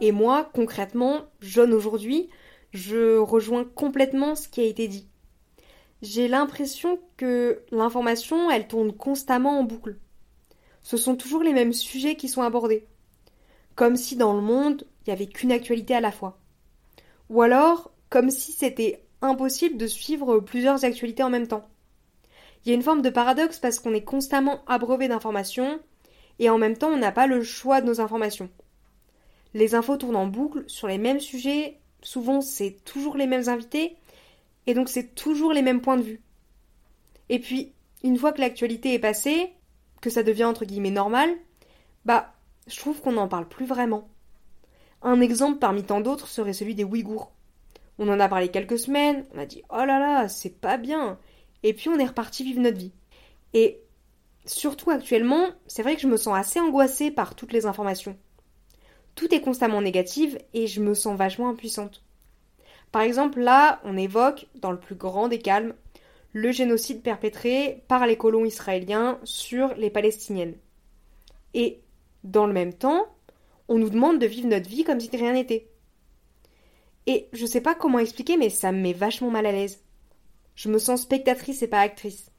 Et 0.00 0.12
moi, 0.12 0.50
concrètement, 0.52 1.22
jeune 1.40 1.72
aujourd'hui, 1.72 2.28
je 2.72 3.18
rejoins 3.18 3.64
complètement 3.64 4.34
ce 4.34 4.48
qui 4.48 4.60
a 4.60 4.64
été 4.64 4.88
dit. 4.88 5.08
J'ai 6.00 6.26
l'impression 6.26 6.98
que 7.16 7.62
l'information, 7.70 8.50
elle 8.50 8.66
tourne 8.66 8.92
constamment 8.92 9.60
en 9.60 9.64
boucle. 9.64 9.98
Ce 10.82 10.96
sont 10.96 11.14
toujours 11.14 11.42
les 11.42 11.52
mêmes 11.52 11.72
sujets 11.72 12.16
qui 12.16 12.28
sont 12.28 12.42
abordés. 12.42 12.86
Comme 13.76 13.96
si 13.96 14.16
dans 14.16 14.34
le 14.34 14.40
monde, 14.40 14.84
il 15.00 15.10
n'y 15.10 15.12
avait 15.12 15.28
qu'une 15.28 15.52
actualité 15.52 15.94
à 15.94 16.00
la 16.00 16.10
fois. 16.10 16.40
Ou 17.30 17.42
alors, 17.42 17.92
comme 18.10 18.30
si 18.30 18.52
c'était 18.52 19.04
impossible 19.20 19.76
de 19.76 19.86
suivre 19.86 20.40
plusieurs 20.40 20.84
actualités 20.84 21.22
en 21.22 21.30
même 21.30 21.46
temps. 21.46 21.68
Il 22.64 22.68
y 22.68 22.72
a 22.72 22.74
une 22.74 22.82
forme 22.82 23.02
de 23.02 23.10
paradoxe 23.10 23.58
parce 23.58 23.78
qu'on 23.78 23.94
est 23.94 24.04
constamment 24.04 24.62
abreuvé 24.66 25.08
d'informations 25.08 25.80
et 26.38 26.50
en 26.50 26.58
même 26.58 26.76
temps 26.76 26.90
on 26.90 26.96
n'a 26.96 27.12
pas 27.12 27.26
le 27.26 27.42
choix 27.42 27.80
de 27.80 27.86
nos 27.86 28.00
informations. 28.00 28.50
les 29.54 29.74
infos 29.74 29.96
tournent 29.96 30.16
en 30.16 30.26
boucle 30.26 30.64
sur 30.66 30.88
les 30.88 30.98
mêmes 30.98 31.20
sujets, 31.20 31.78
souvent 32.02 32.40
c'est 32.40 32.76
toujours 32.84 33.16
les 33.16 33.26
mêmes 33.26 33.48
invités, 33.48 33.96
et 34.66 34.74
donc 34.74 34.88
c'est 34.88 35.14
toujours 35.14 35.52
les 35.52 35.62
mêmes 35.62 35.80
points 35.80 35.96
de 35.96 36.02
vue. 36.02 36.22
Et 37.28 37.38
puis, 37.38 37.72
une 38.02 38.18
fois 38.18 38.32
que 38.32 38.40
l'actualité 38.40 38.94
est 38.94 38.98
passée, 38.98 39.52
que 40.00 40.10
ça 40.10 40.22
devient 40.22 40.44
entre 40.44 40.64
guillemets 40.64 40.90
normal, 40.90 41.30
bah, 42.04 42.34
je 42.66 42.78
trouve 42.78 43.00
qu'on 43.00 43.12
n'en 43.12 43.28
parle 43.28 43.48
plus 43.48 43.66
vraiment. 43.66 44.08
Un 45.02 45.20
exemple 45.20 45.58
parmi 45.58 45.82
tant 45.82 46.00
d'autres 46.00 46.28
serait 46.28 46.52
celui 46.52 46.74
des 46.74 46.84
Ouïghours. 46.84 47.32
On 47.98 48.08
en 48.08 48.20
a 48.20 48.28
parlé 48.28 48.48
quelques 48.48 48.78
semaines, 48.78 49.24
on 49.34 49.38
a 49.38 49.46
dit 49.46 49.62
oh 49.70 49.84
là 49.84 49.98
là, 49.98 50.28
c'est 50.28 50.60
pas 50.60 50.76
bien, 50.76 51.18
et 51.62 51.74
puis 51.74 51.88
on 51.88 51.98
est 51.98 52.06
reparti 52.06 52.44
vivre 52.44 52.60
notre 52.60 52.78
vie. 52.78 52.92
Et 53.54 53.80
surtout 54.44 54.90
actuellement, 54.90 55.48
c'est 55.66 55.82
vrai 55.82 55.94
que 55.94 56.02
je 56.02 56.08
me 56.08 56.16
sens 56.16 56.36
assez 56.36 56.60
angoissée 56.60 57.10
par 57.10 57.34
toutes 57.34 57.52
les 57.52 57.66
informations. 57.66 58.16
Tout 59.14 59.34
est 59.34 59.40
constamment 59.40 59.82
négatif 59.82 60.36
et 60.54 60.66
je 60.66 60.80
me 60.80 60.94
sens 60.94 61.16
vachement 61.16 61.48
impuissante. 61.48 62.02
Par 62.90 63.02
exemple, 63.02 63.40
là, 63.40 63.80
on 63.84 63.96
évoque, 63.96 64.46
dans 64.54 64.70
le 64.70 64.78
plus 64.78 64.94
grand 64.94 65.28
des 65.28 65.38
calmes, 65.38 65.74
le 66.32 66.50
génocide 66.52 67.02
perpétré 67.02 67.84
par 67.88 68.06
les 68.06 68.16
colons 68.16 68.44
israéliens 68.44 69.18
sur 69.24 69.74
les 69.74 69.90
Palestiniennes. 69.90 70.56
Et, 71.54 71.80
dans 72.24 72.46
le 72.46 72.52
même 72.52 72.72
temps, 72.72 73.06
on 73.68 73.78
nous 73.78 73.90
demande 73.90 74.18
de 74.18 74.26
vivre 74.26 74.48
notre 74.48 74.68
vie 74.68 74.84
comme 74.84 75.00
si 75.00 75.14
rien 75.14 75.32
n'était. 75.32 75.68
Et 77.06 77.28
je 77.32 77.46
sais 77.46 77.60
pas 77.60 77.74
comment 77.74 77.98
expliquer, 77.98 78.36
mais 78.36 78.50
ça 78.50 78.72
me 78.72 78.80
met 78.80 78.92
vachement 78.92 79.30
mal 79.30 79.46
à 79.46 79.52
l'aise. 79.52 79.82
Je 80.54 80.68
me 80.68 80.78
sens 80.78 81.02
spectatrice 81.02 81.62
et 81.62 81.68
pas 81.68 81.80
actrice. 81.80 82.30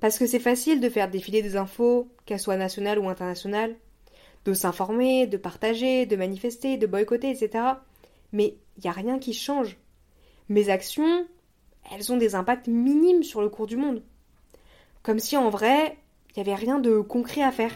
Parce 0.00 0.18
que 0.18 0.26
c'est 0.26 0.40
facile 0.40 0.80
de 0.80 0.88
faire 0.88 1.10
défiler 1.10 1.42
des 1.42 1.56
infos, 1.56 2.08
qu'elles 2.26 2.40
soient 2.40 2.56
nationales 2.56 2.98
ou 2.98 3.08
internationales, 3.08 3.76
de 4.44 4.52
s'informer, 4.52 5.26
de 5.26 5.36
partager, 5.36 6.06
de 6.06 6.16
manifester, 6.16 6.76
de 6.76 6.86
boycotter, 6.86 7.30
etc. 7.30 7.64
Mais 8.32 8.56
il 8.76 8.82
n'y 8.84 8.90
a 8.90 8.92
rien 8.92 9.18
qui 9.18 9.32
change. 9.32 9.78
Mes 10.48 10.68
actions, 10.68 11.24
elles 11.92 12.12
ont 12.12 12.16
des 12.16 12.34
impacts 12.34 12.68
minimes 12.68 13.22
sur 13.22 13.40
le 13.40 13.48
cours 13.48 13.66
du 13.66 13.76
monde. 13.76 14.02
Comme 15.02 15.18
si 15.18 15.36
en 15.36 15.50
vrai, 15.50 15.96
il 16.30 16.42
n'y 16.42 16.48
avait 16.48 16.60
rien 16.60 16.78
de 16.78 16.98
concret 16.98 17.42
à 17.42 17.52
faire. 17.52 17.72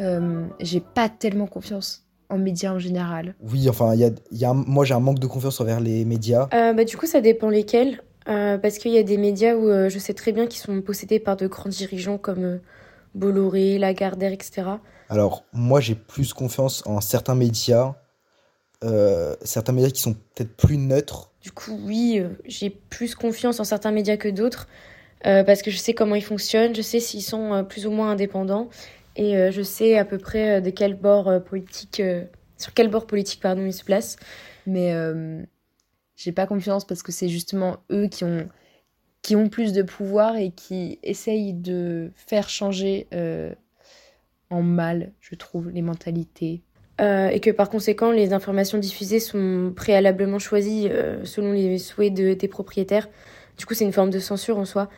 Euh, 0.00 0.46
j'ai 0.60 0.80
pas 0.80 1.08
tellement 1.08 1.46
confiance 1.46 2.04
en 2.28 2.38
médias 2.38 2.72
en 2.72 2.78
général. 2.78 3.34
Oui, 3.42 3.68
enfin, 3.68 3.94
y 3.94 4.04
a, 4.04 4.10
y 4.32 4.44
a 4.44 4.52
moi 4.52 4.84
j'ai 4.84 4.94
un 4.94 5.00
manque 5.00 5.18
de 5.18 5.26
confiance 5.26 5.60
envers 5.60 5.80
les 5.80 6.04
médias. 6.04 6.48
Euh, 6.54 6.72
bah, 6.72 6.84
du 6.84 6.96
coup, 6.96 7.06
ça 7.06 7.20
dépend 7.20 7.48
lesquels. 7.48 8.02
Euh, 8.28 8.58
parce 8.58 8.78
qu'il 8.78 8.90
y 8.90 8.98
a 8.98 9.04
des 9.04 9.18
médias 9.18 9.54
où 9.54 9.68
je 9.88 9.98
sais 10.00 10.12
très 10.12 10.32
bien 10.32 10.48
qu'ils 10.48 10.60
sont 10.60 10.82
possédés 10.82 11.20
par 11.20 11.36
de 11.36 11.46
grands 11.46 11.70
dirigeants 11.70 12.18
comme 12.18 12.58
Bolloré, 13.14 13.78
Lagardère, 13.78 14.32
etc. 14.32 14.64
Alors, 15.08 15.44
moi 15.52 15.80
j'ai 15.80 15.94
plus 15.94 16.32
confiance 16.32 16.82
en 16.86 17.00
certains 17.00 17.34
médias, 17.34 17.94
certains 19.42 19.72
médias 19.72 19.90
qui 19.90 20.00
sont 20.00 20.14
peut-être 20.14 20.56
plus 20.56 20.78
neutres. 20.78 21.30
Du 21.42 21.52
coup, 21.52 21.78
oui, 21.84 22.22
j'ai 22.44 22.70
plus 22.70 23.14
confiance 23.14 23.60
en 23.60 23.64
certains 23.64 23.92
médias 23.92 24.16
que 24.16 24.28
d'autres. 24.28 24.68
parce 25.22 25.62
que 25.62 25.70
je 25.70 25.76
sais 25.76 25.94
comment 25.94 26.14
ils 26.14 26.24
fonctionnent, 26.24 26.74
je 26.74 26.82
sais 26.82 27.00
s'ils 27.00 27.22
sont 27.22 27.64
plus 27.68 27.86
ou 27.86 27.90
moins 27.90 28.10
indépendants 28.10 28.68
et 29.16 29.36
euh, 29.36 29.50
je 29.50 29.62
sais 29.62 29.98
à 29.98 30.04
peu 30.04 30.18
près 30.18 30.56
euh, 30.56 30.60
de 30.60 30.70
quel 30.70 30.94
bord 30.94 31.28
euh, 31.28 31.40
politique, 31.40 32.02
sur 32.58 32.74
quel 32.74 32.88
bord 32.88 33.06
politique 33.06 33.40
pardon, 33.40 33.64
ils 33.64 33.72
se 33.72 33.84
placent. 33.84 34.16
Mais 34.66 34.92
j'ai 36.16 36.32
pas 36.32 36.46
confiance 36.46 36.84
parce 36.84 37.02
que 37.02 37.12
c'est 37.12 37.28
justement 37.28 37.78
eux 37.92 38.08
qui 38.08 38.24
ont, 38.24 38.48
qui 39.22 39.36
ont 39.36 39.48
plus 39.48 39.72
de 39.72 39.82
pouvoir 39.82 40.36
et 40.36 40.50
qui 40.50 40.98
essayent 41.04 41.52
de 41.52 42.10
faire 42.16 42.48
changer 42.48 43.06
en 44.50 44.62
mal, 44.62 45.12
je 45.20 45.34
trouve, 45.34 45.70
les 45.70 45.82
mentalités. 45.82 46.62
et 46.98 47.40
que 47.40 47.50
par 47.50 47.68
conséquent, 47.68 48.10
les 48.10 48.32
informations 48.32 48.78
diffusées 48.78 49.20
sont 49.20 49.72
préalablement 49.74 50.38
choisies 50.38 50.88
selon 51.24 51.52
les 51.52 51.78
souhaits 51.78 52.14
de, 52.14 52.34
des 52.34 52.48
propriétaires. 52.48 53.08
Du 53.58 53.66
coup, 53.66 53.74
c'est 53.74 53.84
une 53.84 53.92
forme 53.92 54.10
de 54.10 54.18
censure 54.18 54.58
en 54.58 54.64
soi. 54.64 54.88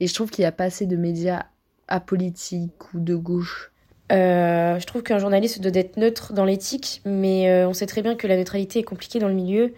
Et 0.00 0.06
je 0.06 0.14
trouve 0.14 0.30
qu'il 0.30 0.42
n'y 0.42 0.46
a 0.46 0.52
pas 0.52 0.64
assez 0.64 0.86
de 0.86 0.96
médias 0.96 1.44
apolitique 1.88 2.94
ou 2.94 3.00
de 3.00 3.14
gauche 3.14 3.72
euh, 4.12 4.78
je 4.78 4.86
trouve 4.86 5.02
qu'un 5.02 5.18
journaliste 5.18 5.60
doit 5.60 5.72
être 5.74 5.96
neutre 5.96 6.34
dans 6.34 6.44
l'éthique, 6.44 7.00
mais 7.04 7.50
euh, 7.50 7.68
on 7.68 7.72
sait 7.72 7.86
très 7.86 8.02
bien 8.02 8.14
que 8.14 8.26
la 8.26 8.36
neutralité 8.36 8.80
est 8.80 8.84
compliquée 8.84 9.18
dans 9.18 9.28
le 9.28 9.34
milieu 9.34 9.72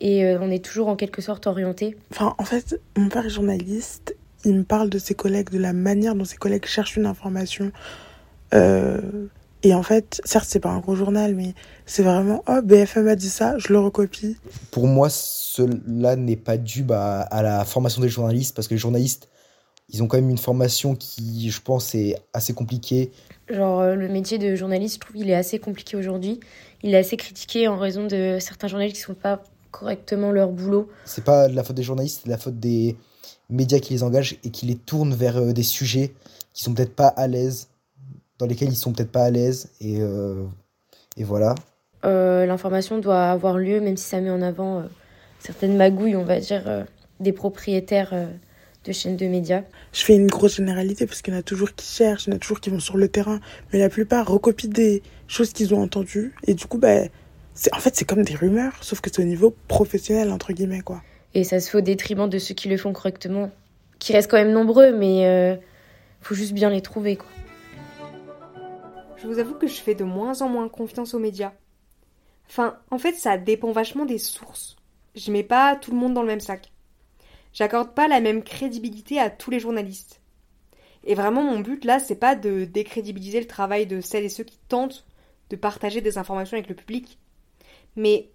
et 0.00 0.24
euh, 0.24 0.38
on 0.40 0.50
est 0.50 0.64
toujours 0.64 0.88
en 0.88 0.96
quelque 0.96 1.20
sorte 1.20 1.46
orienté. 1.46 1.96
Enfin, 2.12 2.34
en 2.38 2.44
fait, 2.44 2.80
mon 2.96 3.08
père 3.08 3.26
est 3.26 3.30
journaliste, 3.30 4.16
il 4.44 4.54
me 4.54 4.64
parle 4.64 4.90
de 4.90 4.98
ses 4.98 5.14
collègues, 5.14 5.50
de 5.50 5.58
la 5.58 5.72
manière 5.72 6.14
dont 6.14 6.24
ses 6.24 6.36
collègues 6.36 6.66
cherchent 6.66 6.96
une 6.96 7.06
information. 7.06 7.72
Et 8.52 9.74
en 9.74 9.82
fait, 9.82 10.20
certes, 10.24 10.46
c'est 10.48 10.60
pas 10.60 10.70
un 10.70 10.80
gros 10.80 10.94
journal, 10.94 11.34
mais 11.34 11.54
c'est 11.86 12.02
vraiment, 12.02 12.44
oh, 12.48 12.60
BFM 12.62 13.08
a 13.08 13.16
dit 13.16 13.30
ça, 13.30 13.56
je 13.58 13.72
le 13.72 13.78
recopie. 13.78 14.36
Pour 14.70 14.86
moi, 14.86 15.08
cela 15.10 16.16
n'est 16.16 16.36
pas 16.36 16.56
dû 16.56 16.82
bah, 16.82 17.20
à 17.22 17.42
la 17.42 17.64
formation 17.64 18.02
des 18.02 18.08
journalistes, 18.08 18.54
parce 18.54 18.68
que 18.68 18.74
les 18.74 18.78
journalistes 18.78 19.28
ils 19.90 20.02
ont 20.02 20.06
quand 20.06 20.16
même 20.16 20.30
une 20.30 20.38
formation 20.38 20.94
qui, 20.94 21.50
je 21.50 21.60
pense, 21.60 21.94
est 21.94 22.16
assez 22.32 22.54
compliquée. 22.54 23.12
Genre, 23.48 23.80
euh, 23.80 23.94
le 23.94 24.08
métier 24.08 24.38
de 24.38 24.56
journaliste, 24.56 24.96
je 24.96 25.00
trouve, 25.00 25.16
il 25.16 25.30
est 25.30 25.34
assez 25.34 25.58
compliqué 25.58 25.96
aujourd'hui. 25.96 26.40
Il 26.82 26.94
est 26.94 26.98
assez 26.98 27.16
critiqué 27.16 27.68
en 27.68 27.76
raison 27.76 28.06
de 28.06 28.38
certains 28.40 28.68
journalistes 28.68 28.96
qui 28.96 29.02
ne 29.02 29.14
font 29.14 29.20
pas 29.20 29.42
correctement 29.70 30.30
leur 30.30 30.50
boulot. 30.50 30.88
C'est 31.04 31.24
pas 31.24 31.48
la 31.48 31.62
faute 31.64 31.76
des 31.76 31.82
journalistes, 31.82 32.22
c'est 32.24 32.30
la 32.30 32.38
faute 32.38 32.58
des 32.58 32.96
médias 33.50 33.78
qui 33.78 33.92
les 33.92 34.02
engagent 34.02 34.38
et 34.42 34.50
qui 34.50 34.66
les 34.66 34.76
tournent 34.76 35.14
vers 35.14 35.36
euh, 35.36 35.52
des 35.52 35.62
sujets 35.62 36.14
qui 36.54 36.62
sont 36.64 36.72
peut-être 36.72 36.94
pas 36.94 37.08
à 37.08 37.26
l'aise, 37.26 37.68
dans 38.38 38.46
lesquels 38.46 38.68
ils 38.68 38.76
sont 38.76 38.92
peut-être 38.92 39.12
pas 39.12 39.24
à 39.24 39.30
l'aise. 39.30 39.70
Et, 39.80 39.98
euh, 40.00 40.44
et 41.16 41.24
voilà. 41.24 41.54
L'information 42.02 42.98
doit 42.98 43.30
avoir 43.30 43.56
lieu, 43.56 43.80
même 43.80 43.96
si 43.96 44.04
ça 44.04 44.20
met 44.20 44.30
en 44.30 44.42
avant 44.42 44.84
certaines 45.40 45.76
magouilles, 45.76 46.16
on 46.16 46.24
va 46.24 46.38
dire, 46.38 46.84
des 47.18 47.32
propriétaires 47.32 48.12
de 48.84 48.92
chaînes 48.92 49.16
de 49.16 49.26
médias. 49.26 49.62
Je 49.92 50.04
fais 50.04 50.14
une 50.14 50.26
grosse 50.26 50.56
généralité 50.56 51.06
parce 51.06 51.22
qu'il 51.22 51.32
y 51.32 51.36
en 51.36 51.40
a 51.40 51.42
toujours 51.42 51.74
qui 51.74 51.86
cherchent, 51.86 52.26
il 52.26 52.30
y 52.30 52.32
en 52.34 52.36
a 52.36 52.38
toujours 52.38 52.60
qui 52.60 52.70
vont 52.70 52.80
sur 52.80 52.96
le 52.96 53.08
terrain, 53.08 53.40
mais 53.72 53.78
la 53.78 53.88
plupart 53.88 54.26
recopient 54.28 54.70
des 54.70 55.02
choses 55.26 55.52
qu'ils 55.52 55.74
ont 55.74 55.80
entendues 55.80 56.34
et 56.46 56.54
du 56.54 56.66
coup, 56.66 56.78
bah, 56.78 57.04
en 57.72 57.78
fait, 57.78 57.96
c'est 57.96 58.04
comme 58.04 58.22
des 58.22 58.34
rumeurs, 58.34 58.74
sauf 58.82 59.00
que 59.00 59.10
c'est 59.12 59.22
au 59.22 59.26
niveau 59.26 59.54
professionnel, 59.68 60.30
entre 60.30 60.52
guillemets, 60.52 60.80
quoi. 60.80 61.02
Et 61.34 61.44
ça 61.44 61.60
se 61.60 61.70
fait 61.70 61.78
au 61.78 61.82
détriment 61.82 62.28
de 62.28 62.38
ceux 62.38 62.54
qui 62.54 62.68
le 62.68 62.76
font 62.76 62.92
correctement, 62.92 63.50
qui 63.98 64.12
restent 64.12 64.30
quand 64.30 64.36
même 64.36 64.52
nombreux, 64.52 64.96
mais 64.96 65.20
il 65.20 65.26
euh, 65.26 65.56
faut 66.20 66.34
juste 66.34 66.52
bien 66.52 66.70
les 66.70 66.80
trouver, 66.80 67.16
quoi. 67.16 67.28
Je 69.16 69.26
vous 69.26 69.38
avoue 69.38 69.54
que 69.54 69.66
je 69.66 69.80
fais 69.80 69.94
de 69.94 70.04
moins 70.04 70.42
en 70.42 70.48
moins 70.48 70.68
confiance 70.68 71.14
aux 71.14 71.18
médias. 71.18 71.52
Enfin, 72.48 72.78
en 72.90 72.98
fait, 72.98 73.14
ça 73.14 73.38
dépend 73.38 73.72
vachement 73.72 74.04
des 74.04 74.18
sources. 74.18 74.76
Je 75.14 75.30
mets 75.30 75.44
pas 75.44 75.76
tout 75.76 75.92
le 75.92 75.96
monde 75.96 76.14
dans 76.14 76.22
le 76.22 76.28
même 76.28 76.40
sac. 76.40 76.72
J'accorde 77.52 77.94
pas 77.94 78.08
la 78.08 78.20
même 78.20 78.42
crédibilité 78.42 79.18
à 79.18 79.30
tous 79.30 79.50
les 79.50 79.60
journalistes. 79.60 80.20
Et 81.04 81.14
vraiment, 81.14 81.42
mon 81.42 81.60
but 81.60 81.84
là, 81.84 82.00
c'est 82.00 82.16
pas 82.16 82.34
de 82.34 82.64
décrédibiliser 82.64 83.40
le 83.40 83.46
travail 83.46 83.86
de 83.86 84.00
celles 84.00 84.24
et 84.24 84.28
ceux 84.28 84.44
qui 84.44 84.58
tentent 84.68 85.06
de 85.50 85.56
partager 85.56 86.00
des 86.00 86.18
informations 86.18 86.56
avec 86.56 86.68
le 86.68 86.74
public. 86.74 87.18
Mais 87.96 88.30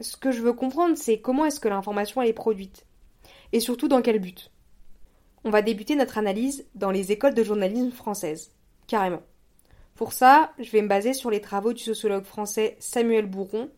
ce 0.00 0.16
que 0.16 0.32
je 0.32 0.42
veux 0.42 0.52
comprendre, 0.52 0.96
c'est 0.96 1.20
comment 1.20 1.44
est-ce 1.44 1.60
que 1.60 1.68
l'information 1.68 2.22
est 2.22 2.32
produite? 2.32 2.84
Et 3.52 3.60
surtout 3.60 3.88
dans 3.88 4.02
quel 4.02 4.18
but? 4.18 4.50
On 5.44 5.50
va 5.50 5.62
débuter 5.62 5.94
notre 5.94 6.18
analyse 6.18 6.66
dans 6.74 6.90
les 6.90 7.12
écoles 7.12 7.34
de 7.34 7.44
journalisme 7.44 7.92
françaises. 7.92 8.50
Carrément. 8.88 9.22
Pour 9.96 10.12
ça, 10.12 10.52
je 10.58 10.70
vais 10.70 10.82
me 10.82 10.88
baser 10.88 11.14
sur 11.14 11.30
les 11.30 11.40
travaux 11.40 11.72
du 11.72 11.82
sociologue 11.82 12.24
français 12.24 12.76
Samuel 12.80 13.24
Bourron, 13.24 13.70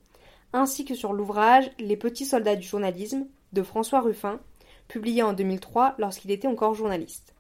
ainsi 0.52 0.84
que 0.84 0.96
sur 0.96 1.12
l'ouvrage 1.12 1.70
Les 1.78 1.96
petits 1.96 2.25
soldats 2.25 2.56
du 2.56 2.66
journalisme 2.66 3.26
de 3.52 3.62
François 3.62 4.00
Ruffin, 4.00 4.40
publié 4.88 5.22
en 5.22 5.32
2003 5.32 5.94
lorsqu'il 5.98 6.32
était 6.32 6.48
encore 6.48 6.75
journaliste. 6.75 7.34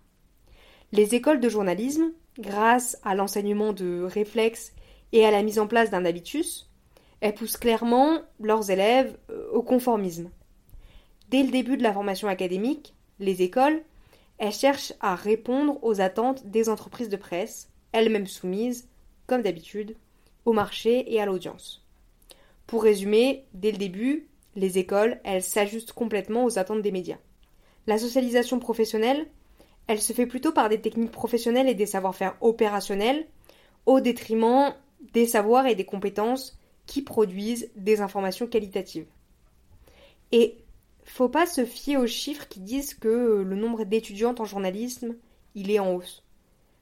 Les 0.92 1.16
écoles 1.16 1.40
de 1.40 1.48
journalisme, 1.48 2.12
grâce 2.38 2.96
à 3.02 3.16
l'enseignement 3.16 3.72
de 3.72 4.04
réflexes 4.04 4.72
et 5.10 5.26
à 5.26 5.32
la 5.32 5.42
mise 5.42 5.58
en 5.58 5.66
place 5.66 5.90
d'un 5.90 6.04
habitus, 6.04 6.70
elles 7.20 7.34
poussent 7.34 7.56
clairement 7.56 8.20
leurs 8.38 8.70
élèves 8.70 9.18
euh, 9.30 9.50
au 9.50 9.62
conformisme. 9.62 10.30
Dès 11.30 11.42
le 11.42 11.50
début 11.50 11.78
de 11.78 11.82
la 11.82 11.92
formation 11.92 12.28
académique, 12.28 12.94
les 13.18 13.42
écoles, 13.42 13.82
elles 14.38 14.52
cherchent 14.52 14.92
à 15.00 15.16
répondre 15.16 15.82
aux 15.82 16.00
attentes 16.00 16.46
des 16.46 16.68
entreprises 16.68 17.08
de 17.08 17.16
presse, 17.16 17.68
elles-mêmes 17.92 18.26
soumises, 18.26 18.88
comme 19.26 19.42
d'habitude, 19.42 19.96
au 20.44 20.52
marché 20.52 21.12
et 21.12 21.20
à 21.20 21.26
l'audience. 21.26 21.84
Pour 22.66 22.82
résumer, 22.82 23.44
dès 23.54 23.72
le 23.72 23.78
début, 23.78 24.28
les 24.56 24.78
écoles, 24.78 25.20
elles 25.24 25.42
s'ajustent 25.42 25.92
complètement 25.92 26.44
aux 26.44 26.58
attentes 26.58 26.82
des 26.82 26.92
médias. 26.92 27.18
La 27.86 27.98
socialisation 27.98 28.58
professionnelle, 28.58 29.26
elle 29.86 30.00
se 30.00 30.12
fait 30.12 30.26
plutôt 30.26 30.52
par 30.52 30.68
des 30.68 30.80
techniques 30.80 31.12
professionnelles 31.12 31.68
et 31.68 31.74
des 31.74 31.86
savoir-faire 31.86 32.36
opérationnels, 32.40 33.26
au 33.86 34.00
détriment 34.00 34.74
des 35.14 35.26
savoirs 35.26 35.66
et 35.66 35.74
des 35.74 35.86
compétences 35.86 36.58
qui 36.86 37.02
produisent 37.02 37.70
des 37.76 38.00
informations 38.00 38.46
qualitatives. 38.46 39.06
Et 40.32 40.58
faut 41.04 41.28
pas 41.28 41.46
se 41.46 41.64
fier 41.64 41.96
aux 41.96 42.06
chiffres 42.06 42.48
qui 42.48 42.60
disent 42.60 42.94
que 42.94 43.42
le 43.42 43.56
nombre 43.56 43.84
d'étudiantes 43.84 44.40
en 44.40 44.44
journalisme, 44.44 45.16
il 45.54 45.70
est 45.70 45.78
en 45.78 45.94
hausse. 45.94 46.22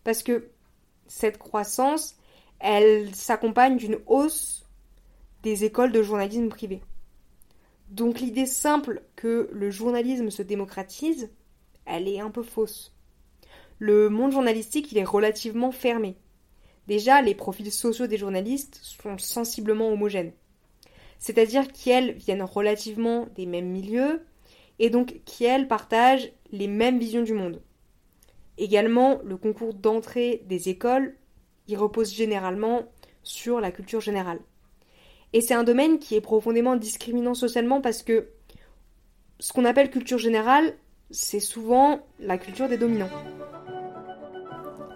Parce 0.03 0.23
que 0.23 0.49
cette 1.09 1.39
croissance, 1.39 2.17
elle 2.59 3.15
s'accompagne 3.15 3.77
d'une 3.77 3.99
hausse 4.07 4.67
des 5.43 5.65
écoles 5.65 5.93
de 5.93 6.03
journalisme 6.03 6.49
privé. 6.49 6.83
Donc 7.89 8.21
l'idée 8.21 8.47
simple 8.47 9.03
que 9.15 9.49
le 9.53 9.71
journalisme 9.71 10.31
se 10.31 10.43
démocratise, 10.43 11.31
elle 11.85 12.09
est 12.09 12.21
un 12.21 12.31
peu 12.31 12.43
fausse. 12.43 12.95
Le 13.79 14.09
monde 14.09 14.33
journalistique, 14.33 14.91
il 14.91 14.99
est 14.99 15.05
relativement 15.05 15.71
fermé. 15.71 16.17
Déjà, 16.89 17.21
les 17.21 17.35
profils 17.35 17.71
sociaux 17.71 18.07
des 18.07 18.17
journalistes 18.17 18.81
sont 18.83 19.19
sensiblement 19.19 19.89
homogènes. 19.89 20.33
C'est-à-dire 21.19 21.71
qu'elles 21.73 22.13
viennent 22.13 22.43
relativement 22.43 23.27
des 23.35 23.47
mêmes 23.47 23.71
milieux 23.71 24.25
et 24.79 24.91
donc 24.91 25.21
qu'elles 25.25 25.69
partagent 25.69 26.31
les 26.53 26.69
mêmes 26.69 26.99
visions 26.99 27.23
du 27.23 27.33
monde. 27.33 27.61
Également, 28.59 29.21
le 29.25 29.37
concours 29.37 29.75
d'entrée 29.75 30.43
des 30.47 30.69
écoles, 30.69 31.15
il 31.69 31.77
repose 31.77 32.13
généralement 32.13 32.85
sur 33.23 33.61
la 33.61 33.71
culture 33.71 34.01
générale. 34.01 34.41
Et 35.33 35.41
c'est 35.41 35.55
un 35.55 35.65
domaine 35.65 35.99
qui 35.99 36.15
est 36.15 36.21
profondément 36.21 36.77
discriminant 36.77 37.35
socialement 37.35 37.81
parce 37.81 38.03
que 38.03 38.29
ce 39.39 39.53
qu'on 39.53 39.65
appelle 39.65 39.91
culture 39.91 40.19
générale, 40.19 40.75
c'est 41.11 41.41
souvent 41.41 42.01
la 42.19 42.39
culture 42.39 42.69
des 42.69 42.79
dominants. 42.79 43.11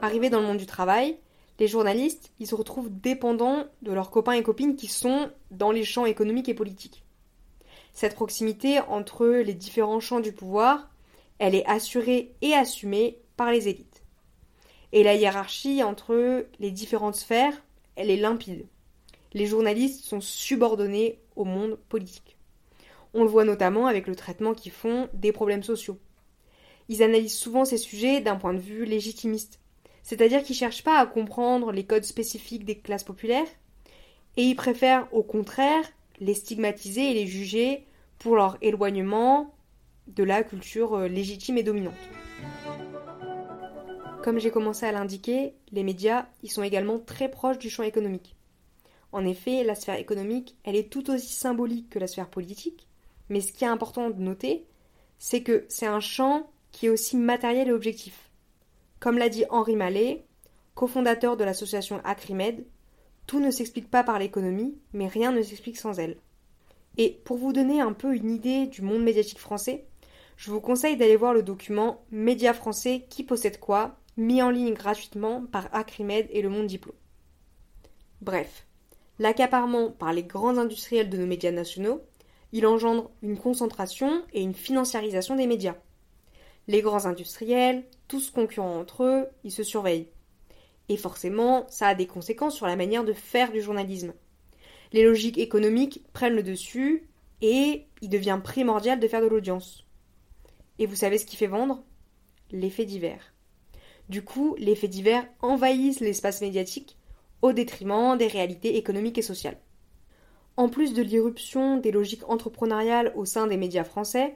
Arrivés 0.00 0.30
dans 0.30 0.40
le 0.40 0.46
monde 0.46 0.56
du 0.56 0.66
travail, 0.66 1.18
les 1.58 1.68
journalistes, 1.68 2.32
ils 2.38 2.46
se 2.46 2.54
retrouvent 2.54 2.88
dépendants 2.90 3.66
de 3.82 3.92
leurs 3.92 4.10
copains 4.10 4.32
et 4.32 4.42
copines 4.42 4.76
qui 4.76 4.86
sont 4.86 5.30
dans 5.50 5.72
les 5.72 5.84
champs 5.84 6.06
économiques 6.06 6.48
et 6.48 6.54
politiques. 6.54 7.04
Cette 7.92 8.14
proximité 8.14 8.80
entre 8.80 9.26
les 9.26 9.52
différents 9.52 10.00
champs 10.00 10.20
du 10.20 10.32
pouvoir, 10.32 10.88
elle 11.38 11.54
est 11.54 11.66
assurée 11.66 12.32
et 12.40 12.54
assumée 12.54 13.18
les 13.48 13.68
élites. 13.68 14.02
Et 14.92 15.02
la 15.02 15.14
hiérarchie 15.14 15.82
entre 15.82 16.46
les 16.58 16.70
différentes 16.70 17.14
sphères, 17.14 17.62
elle 17.96 18.10
est 18.10 18.16
limpide. 18.16 18.66
Les 19.32 19.46
journalistes 19.46 20.04
sont 20.04 20.20
subordonnés 20.20 21.20
au 21.36 21.44
monde 21.44 21.78
politique. 21.88 22.36
On 23.14 23.22
le 23.22 23.28
voit 23.28 23.44
notamment 23.44 23.86
avec 23.86 24.06
le 24.06 24.16
traitement 24.16 24.54
qu'ils 24.54 24.72
font 24.72 25.08
des 25.14 25.32
problèmes 25.32 25.62
sociaux. 25.62 25.98
Ils 26.88 27.02
analysent 27.02 27.38
souvent 27.38 27.64
ces 27.64 27.78
sujets 27.78 28.20
d'un 28.20 28.36
point 28.36 28.54
de 28.54 28.58
vue 28.58 28.84
légitimiste, 28.84 29.60
c'est-à-dire 30.02 30.42
qu'ils 30.42 30.54
ne 30.54 30.58
cherchent 30.58 30.84
pas 30.84 30.98
à 30.98 31.06
comprendre 31.06 31.70
les 31.72 31.84
codes 31.84 32.04
spécifiques 32.04 32.64
des 32.64 32.78
classes 32.78 33.04
populaires, 33.04 33.46
et 34.36 34.42
ils 34.42 34.56
préfèrent 34.56 35.08
au 35.12 35.22
contraire 35.22 35.84
les 36.20 36.34
stigmatiser 36.34 37.10
et 37.10 37.14
les 37.14 37.26
juger 37.26 37.86
pour 38.18 38.36
leur 38.36 38.58
éloignement 38.60 39.54
de 40.08 40.24
la 40.24 40.42
culture 40.42 40.94
euh, 40.94 41.08
légitime 41.08 41.58
et 41.58 41.62
dominante. 41.62 41.94
Comme 44.22 44.38
j'ai 44.38 44.50
commencé 44.50 44.84
à 44.84 44.92
l'indiquer, 44.92 45.54
les 45.72 45.82
médias 45.82 46.26
ils 46.42 46.50
sont 46.50 46.62
également 46.62 46.98
très 46.98 47.30
proches 47.30 47.58
du 47.58 47.70
champ 47.70 47.82
économique. 47.82 48.36
En 49.12 49.24
effet, 49.24 49.64
la 49.64 49.74
sphère 49.74 49.98
économique, 49.98 50.56
elle 50.62 50.76
est 50.76 50.92
tout 50.92 51.10
aussi 51.10 51.32
symbolique 51.32 51.88
que 51.88 51.98
la 51.98 52.06
sphère 52.06 52.28
politique, 52.28 52.86
mais 53.30 53.40
ce 53.40 53.52
qui 53.52 53.64
est 53.64 53.68
important 53.68 54.10
de 54.10 54.20
noter, 54.20 54.66
c'est 55.18 55.42
que 55.42 55.64
c'est 55.68 55.86
un 55.86 56.00
champ 56.00 56.50
qui 56.70 56.86
est 56.86 56.90
aussi 56.90 57.16
matériel 57.16 57.68
et 57.68 57.72
objectif. 57.72 58.30
Comme 59.00 59.16
l'a 59.16 59.30
dit 59.30 59.44
Henri 59.48 59.74
Mallet, 59.74 60.24
cofondateur 60.74 61.36
de 61.36 61.44
l'association 61.44 62.00
Acrimed, 62.04 62.64
tout 63.26 63.40
ne 63.40 63.50
s'explique 63.50 63.90
pas 63.90 64.04
par 64.04 64.18
l'économie, 64.18 64.76
mais 64.92 65.08
rien 65.08 65.32
ne 65.32 65.42
s'explique 65.42 65.78
sans 65.78 65.98
elle. 65.98 66.18
Et 66.98 67.20
pour 67.24 67.38
vous 67.38 67.52
donner 67.52 67.80
un 67.80 67.94
peu 67.94 68.14
une 68.14 68.30
idée 68.30 68.66
du 68.66 68.82
monde 68.82 69.02
médiatique 69.02 69.38
français, 69.38 69.86
je 70.40 70.50
vous 70.50 70.62
conseille 70.62 70.96
d'aller 70.96 71.16
voir 71.16 71.34
le 71.34 71.42
document 71.42 72.02
Médias 72.10 72.54
français 72.54 73.04
qui 73.10 73.24
possède 73.24 73.60
quoi, 73.60 73.98
mis 74.16 74.40
en 74.40 74.48
ligne 74.48 74.72
gratuitement 74.72 75.44
par 75.44 75.68
Acrimed 75.74 76.26
et 76.30 76.40
Le 76.40 76.48
Monde 76.48 76.66
Diplôme. 76.66 76.96
Bref, 78.22 78.66
l'accaparement 79.18 79.90
par 79.90 80.14
les 80.14 80.22
grands 80.22 80.56
industriels 80.56 81.10
de 81.10 81.18
nos 81.18 81.26
médias 81.26 81.50
nationaux, 81.50 82.00
il 82.52 82.66
engendre 82.66 83.10
une 83.20 83.36
concentration 83.36 84.24
et 84.32 84.40
une 84.40 84.54
financiarisation 84.54 85.36
des 85.36 85.46
médias. 85.46 85.76
Les 86.68 86.80
grands 86.80 87.04
industriels, 87.04 87.84
tous 88.08 88.30
concurrents 88.30 88.78
entre 88.78 89.04
eux, 89.04 89.26
ils 89.44 89.52
se 89.52 89.62
surveillent. 89.62 90.08
Et 90.88 90.96
forcément, 90.96 91.66
ça 91.68 91.88
a 91.88 91.94
des 91.94 92.06
conséquences 92.06 92.56
sur 92.56 92.66
la 92.66 92.76
manière 92.76 93.04
de 93.04 93.12
faire 93.12 93.52
du 93.52 93.60
journalisme. 93.60 94.14
Les 94.94 95.04
logiques 95.04 95.36
économiques 95.36 96.02
prennent 96.14 96.34
le 96.34 96.42
dessus 96.42 97.10
et 97.42 97.84
il 98.00 98.08
devient 98.08 98.40
primordial 98.42 98.98
de 98.98 99.06
faire 99.06 99.20
de 99.20 99.26
l'audience. 99.26 99.84
Et 100.80 100.86
vous 100.86 100.96
savez 100.96 101.18
ce 101.18 101.26
qui 101.26 101.36
fait 101.36 101.46
vendre? 101.46 101.84
L'effet 102.50 102.86
divers. 102.86 103.34
Du 104.08 104.22
coup, 104.22 104.56
les 104.58 104.74
faits 104.74 104.90
divers 104.90 105.28
envahissent 105.40 106.00
l'espace 106.00 106.40
médiatique 106.40 106.96
au 107.42 107.52
détriment 107.52 108.16
des 108.16 108.26
réalités 108.26 108.78
économiques 108.78 109.18
et 109.18 109.22
sociales. 109.22 109.58
En 110.56 110.70
plus 110.70 110.94
de 110.94 111.02
l'irruption 111.02 111.76
des 111.76 111.92
logiques 111.92 112.28
entrepreneuriales 112.28 113.12
au 113.14 113.26
sein 113.26 113.46
des 113.46 113.58
médias 113.58 113.84
français, 113.84 114.34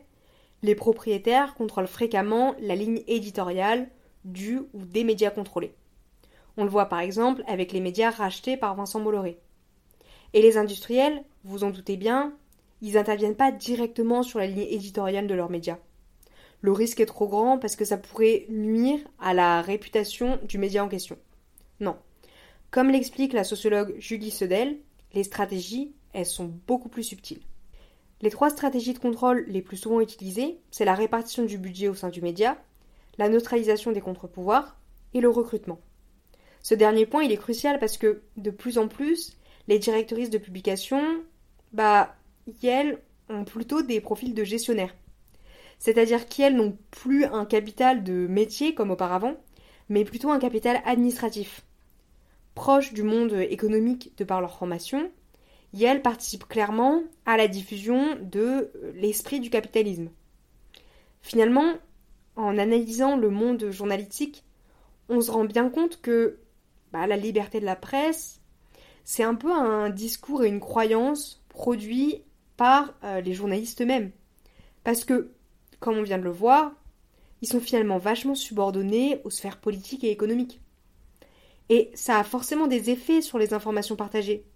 les 0.62 0.74
propriétaires 0.74 1.54
contrôlent 1.54 1.86
fréquemment 1.86 2.54
la 2.60 2.76
ligne 2.76 3.02
éditoriale 3.06 3.88
du 4.26 4.58
ou 4.74 4.84
des 4.84 5.02
médias 5.02 5.30
contrôlés. 5.30 5.74
On 6.58 6.64
le 6.64 6.70
voit 6.70 6.90
par 6.90 7.00
exemple 7.00 7.42
avec 7.46 7.72
les 7.72 7.80
médias 7.80 8.10
rachetés 8.10 8.58
par 8.58 8.74
Vincent 8.74 9.00
Bolloré. 9.00 9.38
Et 10.34 10.42
les 10.42 10.58
industriels, 10.58 11.24
vous 11.42 11.64
en 11.64 11.70
doutez 11.70 11.96
bien, 11.96 12.36
ils 12.82 12.94
n'interviennent 12.94 13.34
pas 13.34 13.50
directement 13.50 14.22
sur 14.22 14.40
la 14.40 14.46
ligne 14.46 14.68
éditoriale 14.68 15.26
de 15.26 15.34
leurs 15.34 15.50
médias. 15.50 15.78
Le 16.64 16.72
risque 16.72 17.00
est 17.00 17.04
trop 17.04 17.28
grand 17.28 17.58
parce 17.58 17.76
que 17.76 17.84
ça 17.84 17.98
pourrait 17.98 18.46
nuire 18.48 18.98
à 19.20 19.34
la 19.34 19.60
réputation 19.60 20.38
du 20.44 20.56
média 20.56 20.82
en 20.82 20.88
question. 20.88 21.18
Non, 21.78 21.94
comme 22.70 22.88
l'explique 22.88 23.34
la 23.34 23.44
sociologue 23.44 23.94
Julie 23.98 24.30
Sedel, 24.30 24.78
les 25.12 25.24
stratégies, 25.24 25.92
elles 26.14 26.24
sont 26.24 26.50
beaucoup 26.66 26.88
plus 26.88 27.02
subtiles. 27.02 27.42
Les 28.22 28.30
trois 28.30 28.48
stratégies 28.48 28.94
de 28.94 28.98
contrôle 28.98 29.44
les 29.46 29.60
plus 29.60 29.76
souvent 29.76 30.00
utilisées, 30.00 30.58
c'est 30.70 30.86
la 30.86 30.94
répartition 30.94 31.44
du 31.44 31.58
budget 31.58 31.88
au 31.88 31.94
sein 31.94 32.08
du 32.08 32.22
média, 32.22 32.56
la 33.18 33.28
neutralisation 33.28 33.92
des 33.92 34.00
contre-pouvoirs 34.00 34.78
et 35.12 35.20
le 35.20 35.28
recrutement. 35.28 35.80
Ce 36.62 36.74
dernier 36.74 37.04
point, 37.04 37.24
il 37.24 37.32
est 37.32 37.36
crucial 37.36 37.78
parce 37.78 37.98
que 37.98 38.22
de 38.38 38.50
plus 38.50 38.78
en 38.78 38.88
plus, 38.88 39.36
les 39.68 39.78
directrices 39.78 40.30
de 40.30 40.38
publication, 40.38 41.02
bah, 41.74 42.16
elles 42.62 42.96
ont 43.28 43.44
plutôt 43.44 43.82
des 43.82 44.00
profils 44.00 44.32
de 44.32 44.44
gestionnaires. 44.44 44.94
C'est-à-dire 45.78 46.26
qu'elles 46.26 46.56
n'ont 46.56 46.76
plus 46.90 47.24
un 47.24 47.44
capital 47.44 48.04
de 48.04 48.26
métier 48.26 48.74
comme 48.74 48.90
auparavant, 48.90 49.36
mais 49.88 50.04
plutôt 50.04 50.30
un 50.30 50.38
capital 50.38 50.80
administratif 50.84 51.64
proches 52.54 52.92
du 52.92 53.02
monde 53.02 53.32
économique 53.32 54.16
de 54.16 54.24
par 54.24 54.40
leur 54.40 54.56
formation, 54.56 55.10
Yale 55.72 56.02
participe 56.02 56.46
clairement 56.46 57.02
à 57.26 57.36
la 57.36 57.48
diffusion 57.48 58.16
de 58.20 58.70
l'esprit 58.94 59.40
du 59.40 59.50
capitalisme. 59.50 60.08
Finalement, 61.20 61.74
en 62.36 62.58
analysant 62.58 63.16
le 63.16 63.30
monde 63.30 63.70
journalistique, 63.70 64.44
on 65.08 65.20
se 65.20 65.30
rend 65.30 65.44
bien 65.44 65.68
compte 65.68 66.00
que 66.00 66.38
bah, 66.92 67.06
la 67.06 67.16
liberté 67.16 67.60
de 67.60 67.64
la 67.64 67.76
presse, 67.76 68.40
c'est 69.04 69.24
un 69.24 69.34
peu 69.34 69.52
un 69.52 69.90
discours 69.90 70.44
et 70.44 70.48
une 70.48 70.60
croyance 70.60 71.42
produits 71.48 72.22
par 72.56 72.94
euh, 73.02 73.20
les 73.20 73.34
journalistes 73.34 73.82
eux-mêmes. 73.82 74.12
Parce 74.84 75.04
que, 75.04 75.32
comme 75.84 75.98
on 75.98 76.02
vient 76.02 76.16
de 76.16 76.24
le 76.24 76.30
voir, 76.30 76.72
ils 77.42 77.48
sont 77.48 77.60
finalement 77.60 77.98
vachement 77.98 78.34
subordonnés 78.34 79.20
aux 79.24 79.30
sphères 79.30 79.60
politiques 79.60 80.02
et 80.02 80.10
économiques. 80.10 80.62
Et 81.68 81.90
ça 81.92 82.18
a 82.18 82.24
forcément 82.24 82.66
des 82.66 82.88
effets 82.88 83.20
sur 83.20 83.38
les 83.38 83.52
informations 83.52 83.94
partagées. 83.94 84.46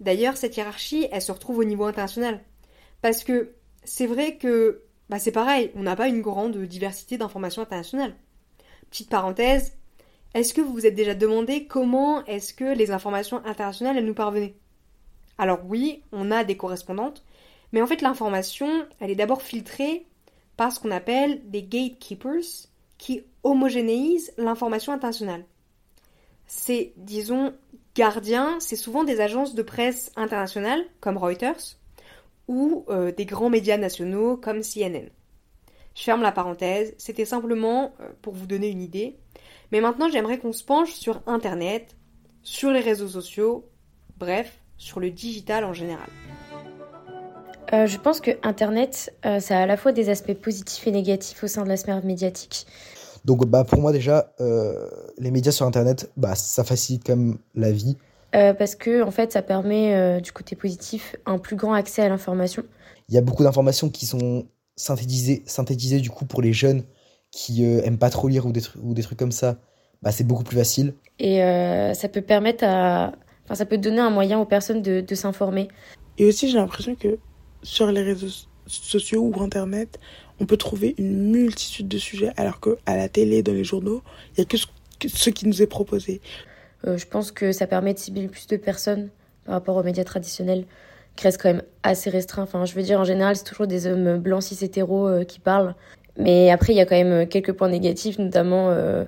D'ailleurs, 0.00 0.38
cette 0.38 0.56
hiérarchie, 0.56 1.08
elle 1.12 1.20
se 1.20 1.30
retrouve 1.30 1.58
au 1.58 1.64
niveau 1.64 1.84
international. 1.84 2.40
Parce 3.02 3.22
que 3.22 3.52
c'est 3.84 4.06
vrai 4.06 4.38
que 4.38 4.80
bah 5.10 5.18
c'est 5.18 5.30
pareil, 5.30 5.70
on 5.74 5.82
n'a 5.82 5.94
pas 5.94 6.08
une 6.08 6.22
grande 6.22 6.56
diversité 6.56 7.18
d'informations 7.18 7.60
internationales. 7.60 8.16
Petite 8.88 9.10
parenthèse, 9.10 9.74
est-ce 10.32 10.54
que 10.54 10.62
vous 10.62 10.72
vous 10.72 10.86
êtes 10.86 10.94
déjà 10.94 11.14
demandé 11.14 11.66
comment 11.66 12.24
est-ce 12.24 12.54
que 12.54 12.74
les 12.74 12.92
informations 12.92 13.44
internationales 13.44 14.02
nous 14.02 14.14
parvenaient? 14.14 14.56
Alors 15.36 15.60
oui, 15.66 16.02
on 16.12 16.30
a 16.30 16.44
des 16.44 16.56
correspondantes, 16.56 17.26
mais 17.72 17.82
en 17.82 17.86
fait 17.86 18.00
l'information, 18.00 18.86
elle 19.00 19.10
est 19.10 19.16
d'abord 19.16 19.42
filtrée 19.42 20.06
par 20.56 20.72
ce 20.72 20.80
qu'on 20.80 20.90
appelle 20.90 21.42
des 21.50 21.62
gatekeepers 21.62 22.68
qui 22.98 23.24
homogénéisent 23.42 24.32
l'information 24.38 24.92
internationale 24.92 25.44
c'est, 26.46 26.92
disons, 26.96 27.54
gardiens, 27.94 28.58
c'est 28.60 28.76
souvent 28.76 29.04
des 29.04 29.20
agences 29.20 29.54
de 29.54 29.62
presse 29.62 30.12
internationales, 30.16 30.84
comme 31.00 31.18
Reuters, 31.18 31.76
ou 32.48 32.84
euh, 32.88 33.12
des 33.12 33.26
grands 33.26 33.50
médias 33.50 33.76
nationaux, 33.76 34.36
comme 34.36 34.62
CNN. 34.62 35.08
Je 35.94 36.02
ferme 36.02 36.22
la 36.22 36.32
parenthèse, 36.32 36.94
c'était 36.98 37.24
simplement 37.24 37.94
euh, 38.00 38.08
pour 38.22 38.34
vous 38.34 38.46
donner 38.46 38.68
une 38.68 38.82
idée. 38.82 39.16
Mais 39.72 39.80
maintenant, 39.80 40.08
j'aimerais 40.08 40.38
qu'on 40.38 40.52
se 40.52 40.64
penche 40.64 40.92
sur 40.92 41.22
Internet, 41.26 41.96
sur 42.42 42.70
les 42.70 42.80
réseaux 42.80 43.08
sociaux, 43.08 43.68
bref, 44.16 44.60
sur 44.76 45.00
le 45.00 45.10
digital 45.10 45.64
en 45.64 45.72
général. 45.72 46.08
Euh, 47.72 47.86
je 47.86 47.98
pense 47.98 48.20
que 48.20 48.30
Internet, 48.42 49.14
ça 49.22 49.58
a 49.58 49.62
à 49.62 49.66
la 49.66 49.76
fois 49.76 49.92
des 49.92 50.08
aspects 50.08 50.34
positifs 50.34 50.86
et 50.86 50.92
négatifs 50.92 51.42
au 51.42 51.48
sein 51.48 51.64
de 51.64 51.68
la 51.68 51.76
sphère 51.76 52.04
médiatique. 52.04 52.66
Donc 53.24 53.44
bah, 53.46 53.64
pour 53.64 53.80
moi 53.80 53.92
déjà, 53.92 54.32
euh, 54.40 54.88
les 55.18 55.32
médias 55.32 55.50
sur 55.50 55.66
Internet, 55.66 56.10
bah, 56.16 56.36
ça 56.36 56.62
facilite 56.62 57.02
quand 57.04 57.16
même 57.16 57.38
la 57.54 57.72
vie. 57.72 57.96
Euh, 58.34 58.54
parce 58.54 58.74
que 58.76 59.02
en 59.02 59.10
fait, 59.10 59.32
ça 59.32 59.42
permet 59.42 59.94
euh, 59.94 60.20
du 60.20 60.30
côté 60.30 60.54
positif 60.54 61.16
un 61.26 61.38
plus 61.38 61.56
grand 61.56 61.72
accès 61.72 62.02
à 62.02 62.08
l'information. 62.08 62.62
Il 63.08 63.14
y 63.14 63.18
a 63.18 63.20
beaucoup 63.22 63.42
d'informations 63.42 63.88
qui 63.88 64.06
sont 64.06 64.46
synthétisées, 64.76 65.42
synthétisées 65.46 66.00
du 66.00 66.10
coup 66.10 66.24
pour 66.24 66.42
les 66.42 66.52
jeunes 66.52 66.84
qui 67.32 67.64
euh, 67.64 67.82
aiment 67.82 67.98
pas 67.98 68.10
trop 68.10 68.28
lire 68.28 68.46
ou 68.46 68.52
des, 68.52 68.60
tru- 68.60 68.78
ou 68.82 68.94
des 68.94 69.02
trucs 69.02 69.18
comme 69.18 69.32
ça. 69.32 69.56
Bah, 70.02 70.12
c'est 70.12 70.24
beaucoup 70.24 70.44
plus 70.44 70.56
facile. 70.56 70.94
Et 71.18 71.42
euh, 71.42 71.94
ça 71.94 72.08
peut 72.08 72.20
permettre 72.20 72.64
à... 72.64 73.12
Enfin, 73.44 73.54
ça 73.54 73.64
peut 73.64 73.78
donner 73.78 74.00
un 74.00 74.10
moyen 74.10 74.38
aux 74.38 74.44
personnes 74.44 74.82
de, 74.82 75.00
de 75.00 75.14
s'informer. 75.14 75.68
Et 76.18 76.26
aussi, 76.26 76.48
j'ai 76.50 76.58
l'impression 76.58 76.94
que 76.94 77.18
sur 77.66 77.90
les 77.90 78.02
réseaux 78.02 78.46
sociaux 78.66 79.22
ou 79.22 79.42
Internet, 79.42 79.98
on 80.40 80.46
peut 80.46 80.56
trouver 80.56 80.94
une 80.98 81.30
multitude 81.30 81.88
de 81.88 81.98
sujets, 81.98 82.30
alors 82.36 82.60
qu'à 82.60 82.96
la 82.96 83.08
télé, 83.08 83.42
dans 83.42 83.52
les 83.52 83.64
journaux, 83.64 84.02
il 84.30 84.40
n'y 84.40 84.42
a 84.42 84.46
que 84.46 84.56
ce, 85.08 85.30
qui 85.30 85.48
nous 85.48 85.62
est 85.62 85.66
proposé. 85.66 86.20
Euh, 86.86 86.96
je 86.96 87.06
pense 87.06 87.32
que 87.32 87.50
ça 87.50 87.66
permet 87.66 87.92
de 87.92 87.98
cibler 87.98 88.28
plus 88.28 88.46
de 88.46 88.56
personnes 88.56 89.08
par 89.44 89.54
rapport 89.54 89.76
aux 89.76 89.82
médias 89.82 90.04
traditionnels, 90.04 90.64
qui 91.16 91.24
restent 91.24 91.42
quand 91.42 91.52
même 91.52 91.62
assez 91.82 92.08
restreints. 92.08 92.44
Enfin, 92.44 92.64
je 92.66 92.74
veux 92.74 92.82
dire, 92.82 93.00
en 93.00 93.04
général, 93.04 93.34
c'est 93.34 93.44
toujours 93.44 93.66
des 93.66 93.88
hommes 93.88 94.18
blancs 94.18 94.44
cis 94.44 94.64
hétéros 94.64 95.08
euh, 95.08 95.24
qui 95.24 95.40
parlent. 95.40 95.74
Mais 96.18 96.50
après, 96.50 96.72
il 96.72 96.76
y 96.76 96.80
a 96.80 96.86
quand 96.86 96.96
même 96.96 97.26
quelques 97.26 97.52
points 97.52 97.68
négatifs, 97.68 98.18
notamment 98.18 98.70
euh, 98.70 99.04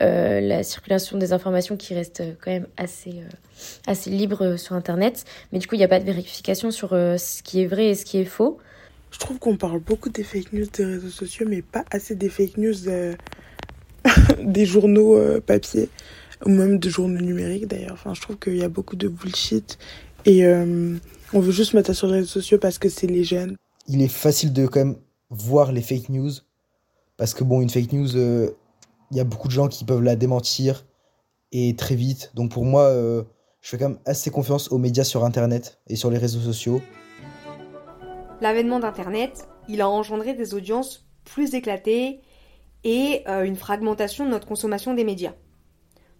euh, 0.00 0.40
la 0.40 0.62
circulation 0.62 1.18
des 1.18 1.32
informations 1.32 1.76
qui 1.76 1.94
reste 1.94 2.22
quand 2.42 2.50
même 2.50 2.66
assez, 2.76 3.10
euh, 3.10 3.28
assez 3.86 4.10
libre 4.10 4.42
euh, 4.44 4.56
sur 4.56 4.74
Internet. 4.74 5.24
Mais 5.52 5.58
du 5.58 5.66
coup, 5.66 5.74
il 5.74 5.78
n'y 5.78 5.84
a 5.84 5.88
pas 5.88 6.00
de 6.00 6.04
vérification 6.04 6.70
sur 6.70 6.92
euh, 6.92 7.16
ce 7.16 7.42
qui 7.42 7.62
est 7.62 7.66
vrai 7.66 7.88
et 7.88 7.94
ce 7.94 8.04
qui 8.04 8.18
est 8.18 8.24
faux. 8.24 8.58
Je 9.10 9.18
trouve 9.18 9.38
qu'on 9.38 9.56
parle 9.56 9.80
beaucoup 9.80 10.08
des 10.08 10.22
fake 10.22 10.52
news 10.52 10.66
des 10.72 10.84
réseaux 10.84 11.08
sociaux, 11.08 11.46
mais 11.48 11.62
pas 11.62 11.84
assez 11.90 12.14
des 12.14 12.28
fake 12.28 12.56
news 12.56 12.88
euh, 12.88 13.14
des 14.42 14.66
journaux 14.66 15.16
euh, 15.16 15.40
papier, 15.40 15.88
ou 16.46 16.50
même 16.50 16.78
de 16.78 16.88
journaux 16.88 17.20
numériques 17.20 17.66
d'ailleurs. 17.66 17.94
Enfin, 17.94 18.14
je 18.14 18.20
trouve 18.20 18.38
qu'il 18.38 18.56
y 18.56 18.62
a 18.62 18.68
beaucoup 18.68 18.96
de 18.96 19.08
bullshit 19.08 19.78
et 20.24 20.44
euh, 20.44 20.96
on 21.32 21.40
veut 21.40 21.52
juste 21.52 21.74
mettre 21.74 21.88
ça 21.88 21.94
sur 21.94 22.06
les 22.06 22.14
réseaux 22.14 22.28
sociaux 22.28 22.58
parce 22.58 22.78
que 22.78 22.88
c'est 22.88 23.06
les 23.06 23.24
jeunes. 23.24 23.56
Il 23.88 24.00
est 24.02 24.08
facile 24.08 24.52
de 24.52 24.66
quand 24.66 24.80
même 24.80 24.96
voir 25.30 25.72
les 25.72 25.82
fake 25.82 26.08
news. 26.08 26.30
Parce 27.16 27.34
que 27.34 27.44
bon, 27.44 27.60
une 27.60 27.68
fake 27.68 27.92
news, 27.92 28.16
euh, 28.16 28.50
il 29.10 29.16
y 29.16 29.20
a 29.20 29.24
beaucoup 29.24 29.48
de 29.48 29.52
gens 29.52 29.68
qui 29.68 29.84
peuvent 29.84 30.02
la 30.02 30.16
démentir 30.16 30.84
et 31.52 31.74
très 31.76 31.94
vite. 31.94 32.30
Donc 32.34 32.50
pour 32.50 32.64
moi, 32.64 32.84
euh, 32.84 33.24
je 33.60 33.70
fais 33.70 33.78
quand 33.78 33.88
même 33.88 33.98
assez 34.06 34.30
confiance 34.30 34.70
aux 34.72 34.78
médias 34.78 35.04
sur 35.04 35.24
Internet 35.24 35.80
et 35.88 35.96
sur 35.96 36.10
les 36.10 36.18
réseaux 36.18 36.40
sociaux. 36.40 36.80
L'avènement 38.40 38.80
d'Internet, 38.80 39.48
il 39.68 39.80
a 39.80 39.88
engendré 39.88 40.34
des 40.34 40.54
audiences 40.54 41.06
plus 41.24 41.54
éclatées 41.54 42.20
et 42.84 43.22
euh, 43.28 43.44
une 43.44 43.56
fragmentation 43.56 44.24
de 44.24 44.30
notre 44.30 44.46
consommation 44.46 44.94
des 44.94 45.04
médias. 45.04 45.34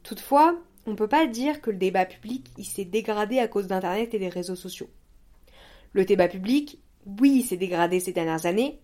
Toutefois, 0.02 0.58
on 0.86 0.90
ne 0.90 0.96
peut 0.96 1.08
pas 1.08 1.26
dire 1.26 1.60
que 1.60 1.70
le 1.70 1.76
débat 1.76 2.04
public 2.04 2.50
il 2.58 2.64
s'est 2.64 2.84
dégradé 2.84 3.38
à 3.38 3.48
cause 3.48 3.66
d'Internet 3.66 4.12
et 4.14 4.18
des 4.18 4.28
réseaux 4.28 4.56
sociaux. 4.56 4.90
Le 5.92 6.04
débat 6.04 6.28
public, 6.28 6.82
oui, 7.06 7.40
il 7.40 7.42
s'est 7.42 7.56
dégradé 7.56 8.00
ces 8.00 8.12
dernières 8.12 8.46
années, 8.46 8.80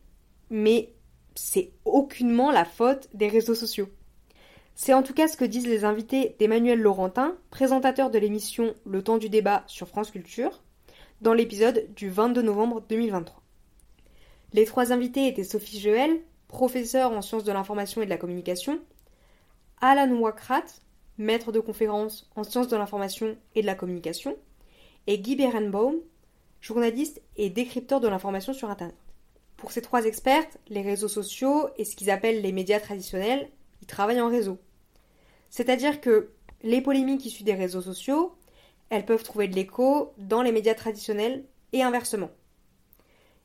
mais 0.51 0.95
c'est 1.39 1.73
aucunement 1.85 2.51
la 2.51 2.65
faute 2.65 3.09
des 3.15 3.29
réseaux 3.29 3.55
sociaux. 3.55 3.89
C'est 4.75 4.95
en 4.95 5.03
tout 5.03 5.15
cas 5.15 5.29
ce 5.29 5.37
que 5.37 5.45
disent 5.45 5.67
les 5.67 5.85
invités 5.85 6.37
d'Emmanuel 6.39 6.81
Laurentin, 6.81 7.37
présentateur 7.51 8.11
de 8.11 8.19
l'émission 8.19 8.75
Le 8.85 9.03
temps 9.03 9.17
du 9.17 9.29
débat 9.29 9.65
sur 9.67 9.89
France 9.89 10.11
Culture, 10.11 10.63
dans 11.23 11.33
l'épisode 11.33 11.87
du 11.95 12.11
22 12.11 12.43
novembre 12.43 12.83
2023. 12.89 13.43
Les 14.53 14.65
trois 14.67 14.93
invités 14.93 15.29
étaient 15.29 15.45
Sophie 15.45 15.81
Joël, 15.81 16.21
professeure 16.49 17.13
en 17.13 17.23
sciences 17.23 17.45
de 17.45 17.53
l'information 17.53 18.03
et 18.03 18.05
de 18.05 18.11
la 18.11 18.19
communication, 18.19 18.81
Alan 19.81 20.15
Wakrat, 20.17 20.65
maître 21.19 21.53
de 21.53 21.61
conférence 21.61 22.31
en 22.37 22.45
sciences 22.45 22.69
de 22.69 22.77
l'information 22.77 23.37
et 23.55 23.63
de 23.63 23.67
la 23.67 23.75
communication, 23.75 24.37
et 25.07 25.19
Guy 25.19 25.37
Berenbaum, 25.37 25.97
journaliste 26.61 27.23
et 27.37 27.51
décrypteur 27.51 28.01
de 28.01 28.09
l'information 28.09 28.53
sur 28.53 28.71
Internet. 28.71 28.97
Pour 29.57 29.73
ces 29.73 29.81
trois 29.81 30.05
expertes, 30.05 30.59
les 30.69 30.83
réseaux 30.83 31.09
sociaux 31.09 31.69
et 31.79 31.85
ce 31.85 31.97
qu'ils 31.97 32.11
appellent 32.11 32.43
les 32.43 32.53
médias 32.53 32.81
traditionnels, 32.81 33.49
ils 33.81 33.87
travaillent 33.87 34.21
en 34.21 34.29
réseau. 34.29 34.59
C'est-à-dire 35.49 36.01
que 36.01 36.31
les 36.63 36.81
polémiques 36.81 37.25
issues 37.25 37.45
des 37.45 37.55
réseaux 37.55 37.81
sociaux, 37.81 38.35
elles 38.91 39.07
peuvent 39.07 39.23
trouver 39.23 39.49
de 39.49 39.55
l'écho 39.55 40.13
dans 40.19 40.43
les 40.43 40.53
médias 40.53 40.75
traditionnels 40.75 41.45
et 41.73 41.83
inversement. 41.83 42.31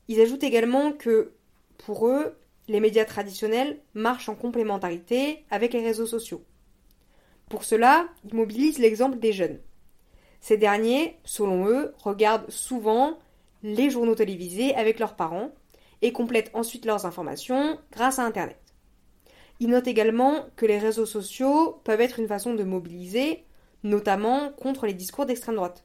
Ils 0.08 0.20
ajoutent 0.20 0.44
également 0.44 0.92
que, 0.92 1.32
pour 1.78 2.06
eux, 2.06 2.36
les 2.68 2.80
médias 2.80 3.04
traditionnels 3.04 3.80
marchent 3.94 4.28
en 4.28 4.34
complémentarité 4.34 5.44
avec 5.50 5.72
les 5.72 5.82
réseaux 5.82 6.06
sociaux. 6.06 6.44
Pour 7.48 7.64
cela, 7.64 8.08
ils 8.24 8.34
mobilisent 8.34 8.78
l'exemple 8.78 9.18
des 9.18 9.32
jeunes. 9.32 9.60
Ces 10.40 10.56
derniers, 10.56 11.18
selon 11.24 11.66
eux, 11.66 11.94
regardent 11.98 12.50
souvent 12.50 13.18
les 13.62 13.90
journaux 13.90 14.14
télévisés 14.14 14.74
avec 14.74 14.98
leurs 14.98 15.16
parents 15.16 15.52
et 16.02 16.12
complètent 16.12 16.50
ensuite 16.54 16.84
leurs 16.84 17.06
informations 17.06 17.78
grâce 17.92 18.18
à 18.18 18.24
Internet. 18.24 18.58
Ils 19.60 19.68
notent 19.68 19.86
également 19.86 20.46
que 20.56 20.66
les 20.66 20.78
réseaux 20.78 21.06
sociaux 21.06 21.80
peuvent 21.84 22.00
être 22.00 22.18
une 22.18 22.28
façon 22.28 22.54
de 22.54 22.64
mobiliser, 22.64 23.44
notamment 23.84 24.50
contre 24.52 24.86
les 24.86 24.94
discours 24.94 25.26
d'extrême 25.26 25.56
droite. 25.56 25.84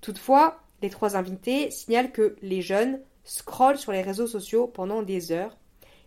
Toutefois, 0.00 0.60
les 0.82 0.90
trois 0.90 1.16
invités 1.16 1.70
signalent 1.70 2.12
que 2.12 2.36
les 2.42 2.62
jeunes 2.62 3.00
scrollent 3.24 3.78
sur 3.78 3.92
les 3.92 4.02
réseaux 4.02 4.26
sociaux 4.26 4.66
pendant 4.66 5.02
des 5.02 5.32
heures 5.32 5.56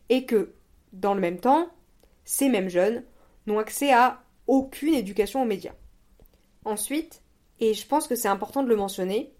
et 0.10 0.26
que, 0.26 0.54
dans 0.94 1.14
le 1.14 1.20
même 1.20 1.40
temps, 1.40 1.70
ces 2.26 2.50
mêmes 2.50 2.70
jeunes 2.70 3.04
n'ont 3.48 3.60
accès 3.60 3.92
à 3.92 4.22
aucune 4.48 4.94
éducation 4.94 5.42
aux 5.42 5.46
médias. 5.46 5.74
Ensuite, 6.64 7.22
et 7.60 7.74
je 7.74 7.88
pense 7.88 8.08
que 8.08 8.16
c'est 8.16 8.28
important 8.28 8.64
de 8.64 8.70
le 8.70 8.76
mentionner, 8.76 9.34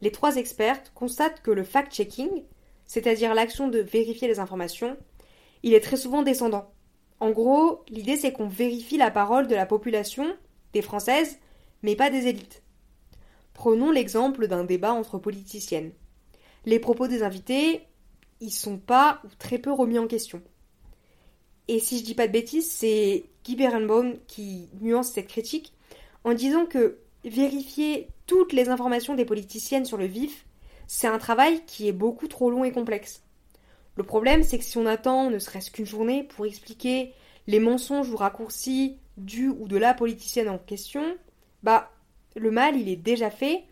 les 0.00 0.12
trois 0.12 0.36
expertes 0.36 0.92
constatent 0.94 1.42
que 1.42 1.50
le 1.50 1.64
fact-checking, 1.64 2.44
c'est-à-dire 2.88 3.34
l'action 3.34 3.68
de 3.68 3.78
vérifier 3.78 4.26
les 4.26 4.40
informations, 4.40 4.96
il 5.62 5.74
est 5.74 5.80
très 5.80 5.96
souvent 5.96 6.22
descendant. 6.22 6.72
En 7.20 7.30
gros, 7.30 7.84
l'idée 7.88 8.16
c'est 8.16 8.32
qu'on 8.32 8.48
vérifie 8.48 8.96
la 8.96 9.12
parole 9.12 9.46
de 9.46 9.54
la 9.54 9.66
population, 9.66 10.36
des 10.72 10.82
Françaises, 10.82 11.38
mais 11.82 11.94
pas 11.94 12.10
des 12.10 12.26
élites. 12.26 12.64
Prenons 13.54 13.92
l'exemple 13.92 14.48
d'un 14.48 14.64
débat 14.64 14.92
entre 14.92 15.18
politiciennes. 15.18 15.92
Les 16.64 16.78
propos 16.78 17.06
des 17.06 17.22
invités, 17.22 17.82
ils 18.40 18.52
sont 18.52 18.78
pas 18.78 19.20
ou 19.24 19.28
très 19.38 19.58
peu 19.58 19.72
remis 19.72 19.98
en 19.98 20.06
question. 20.06 20.42
Et 21.68 21.80
si 21.80 21.98
je 21.98 22.04
dis 22.04 22.14
pas 22.14 22.26
de 22.26 22.32
bêtises, 22.32 22.70
c'est 22.70 23.26
Guy 23.44 23.56
Berenbaum 23.56 24.16
qui 24.26 24.68
nuance 24.80 25.12
cette 25.12 25.28
critique 25.28 25.74
en 26.24 26.32
disant 26.32 26.66
que 26.66 26.98
vérifier 27.24 28.08
toutes 28.26 28.52
les 28.52 28.68
informations 28.68 29.14
des 29.14 29.24
politiciennes 29.24 29.84
sur 29.84 29.98
le 29.98 30.06
vif, 30.06 30.46
c'est 30.88 31.06
un 31.06 31.18
travail 31.18 31.62
qui 31.66 31.86
est 31.86 31.92
beaucoup 31.92 32.26
trop 32.26 32.50
long 32.50 32.64
et 32.64 32.72
complexe. 32.72 33.22
Le 33.94 34.02
problème, 34.02 34.42
c'est 34.42 34.58
que 34.58 34.64
si 34.64 34.78
on 34.78 34.86
attend 34.86 35.30
ne 35.30 35.38
serait-ce 35.38 35.70
qu'une 35.70 35.86
journée 35.86 36.24
pour 36.24 36.46
expliquer 36.46 37.12
les 37.46 37.60
mensonges 37.60 38.10
ou 38.10 38.16
raccourcis 38.16 38.98
du 39.16 39.48
ou 39.48 39.68
de 39.68 39.76
la 39.76 39.92
politicienne 39.92 40.48
en 40.48 40.58
question, 40.58 41.02
bah, 41.62 41.90
le 42.36 42.50
mal, 42.50 42.76
il 42.76 42.88
est 42.88 42.96
déjà 42.96 43.30
fait 43.30 43.64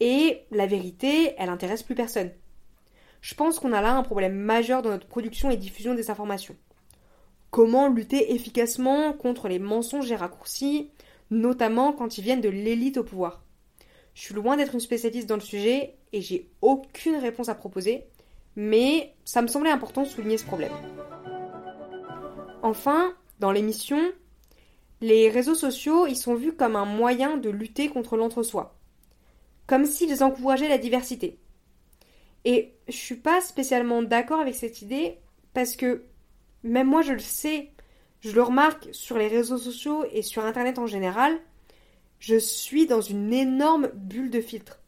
et 0.00 0.42
la 0.50 0.66
vérité, 0.66 1.34
elle 1.38 1.48
intéresse 1.48 1.82
plus 1.82 1.94
personne. 1.94 2.30
Je 3.22 3.34
pense 3.34 3.58
qu'on 3.58 3.72
a 3.72 3.80
là 3.80 3.96
un 3.96 4.02
problème 4.02 4.34
majeur 4.34 4.82
dans 4.82 4.90
notre 4.90 5.06
production 5.06 5.50
et 5.50 5.56
diffusion 5.56 5.94
des 5.94 6.10
informations. 6.10 6.56
Comment 7.50 7.88
lutter 7.88 8.34
efficacement 8.34 9.14
contre 9.14 9.48
les 9.48 9.58
mensonges 9.58 10.10
et 10.10 10.16
raccourcis, 10.16 10.90
notamment 11.30 11.92
quand 11.92 12.18
ils 12.18 12.24
viennent 12.24 12.42
de 12.42 12.50
l'élite 12.50 12.98
au 12.98 13.04
pouvoir? 13.04 13.42
Je 14.14 14.22
suis 14.22 14.34
loin 14.34 14.56
d'être 14.56 14.74
une 14.74 14.80
spécialiste 14.80 15.28
dans 15.28 15.36
le 15.36 15.40
sujet 15.40 15.96
et 16.14 16.22
j'ai 16.22 16.48
aucune 16.62 17.16
réponse 17.16 17.48
à 17.48 17.56
proposer, 17.56 18.04
mais 18.54 19.12
ça 19.24 19.42
me 19.42 19.48
semblait 19.48 19.72
important 19.72 20.04
de 20.04 20.08
souligner 20.08 20.38
ce 20.38 20.46
problème. 20.46 20.72
Enfin, 22.62 23.12
dans 23.40 23.50
l'émission, 23.50 23.98
les 25.00 25.28
réseaux 25.28 25.56
sociaux 25.56 26.06
ils 26.06 26.16
sont 26.16 26.36
vus 26.36 26.52
comme 26.52 26.76
un 26.76 26.84
moyen 26.84 27.36
de 27.36 27.50
lutter 27.50 27.88
contre 27.88 28.16
l'entre-soi, 28.16 28.78
comme 29.66 29.86
s'ils 29.86 30.22
encourageaient 30.22 30.68
la 30.68 30.78
diversité. 30.78 31.40
Et 32.44 32.76
je 32.86 32.96
suis 32.96 33.16
pas 33.16 33.40
spécialement 33.40 34.04
d'accord 34.04 34.38
avec 34.38 34.54
cette 34.54 34.82
idée 34.82 35.18
parce 35.52 35.74
que 35.74 36.04
même 36.62 36.86
moi 36.86 37.02
je 37.02 37.14
le 37.14 37.18
sais, 37.18 37.72
je 38.20 38.30
le 38.30 38.42
remarque 38.42 38.88
sur 38.92 39.18
les 39.18 39.26
réseaux 39.26 39.58
sociaux 39.58 40.04
et 40.12 40.22
sur 40.22 40.44
internet 40.44 40.78
en 40.78 40.86
général, 40.86 41.36
je 42.20 42.36
suis 42.36 42.86
dans 42.86 43.00
une 43.00 43.32
énorme 43.32 43.88
bulle 43.94 44.30
de 44.30 44.40
filtre. 44.40 44.78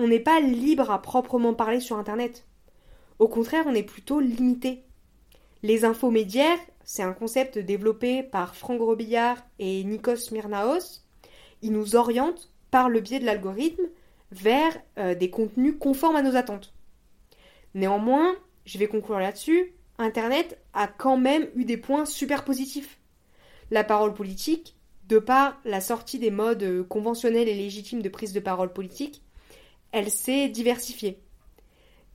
On 0.00 0.06
n'est 0.06 0.20
pas 0.20 0.38
libre 0.38 0.92
à 0.92 1.02
proprement 1.02 1.54
parler 1.54 1.80
sur 1.80 1.96
internet. 1.96 2.46
Au 3.18 3.26
contraire, 3.26 3.64
on 3.66 3.74
est 3.74 3.82
plutôt 3.82 4.20
limité. 4.20 4.84
Les 5.64 5.84
infos 5.84 6.12
médiaires, 6.12 6.60
c'est 6.84 7.02
un 7.02 7.12
concept 7.12 7.58
développé 7.58 8.22
par 8.22 8.54
Franck 8.54 8.80
Robillard 8.80 9.38
et 9.58 9.82
Nikos 9.82 10.30
Myrnaos. 10.30 11.02
Ils 11.62 11.72
nous 11.72 11.96
orientent 11.96 12.48
par 12.70 12.88
le 12.88 13.00
biais 13.00 13.18
de 13.18 13.24
l'algorithme 13.24 13.88
vers 14.30 14.78
euh, 14.98 15.16
des 15.16 15.30
contenus 15.30 15.74
conformes 15.80 16.14
à 16.14 16.22
nos 16.22 16.36
attentes. 16.36 16.72
Néanmoins, 17.74 18.36
je 18.66 18.78
vais 18.78 18.86
conclure 18.86 19.18
là-dessus, 19.18 19.74
Internet 19.98 20.60
a 20.74 20.86
quand 20.86 21.16
même 21.16 21.48
eu 21.56 21.64
des 21.64 21.76
points 21.76 22.04
super 22.04 22.44
positifs. 22.44 23.00
La 23.72 23.82
parole 23.82 24.14
politique, 24.14 24.76
de 25.08 25.18
par 25.18 25.60
la 25.64 25.80
sortie 25.80 26.20
des 26.20 26.30
modes 26.30 26.86
conventionnels 26.86 27.48
et 27.48 27.54
légitimes 27.54 28.02
de 28.02 28.08
prise 28.08 28.32
de 28.32 28.38
parole 28.38 28.72
politique, 28.72 29.24
elle 29.92 30.10
s'est 30.10 30.48
diversifiée. 30.48 31.18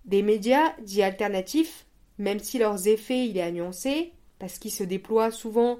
Des 0.06 0.22
médias 0.22 0.74
dits 0.82 1.04
alternatifs, 1.04 1.86
même 2.18 2.40
si 2.40 2.58
leurs 2.58 2.88
effets 2.88 3.28
il 3.28 3.38
est 3.38 3.42
à 3.42 3.52
nuancer, 3.52 4.12
parce 4.40 4.60
qu'ils 4.60 4.72
se 4.72 4.84
déploient 4.84 5.32
souvent 5.32 5.80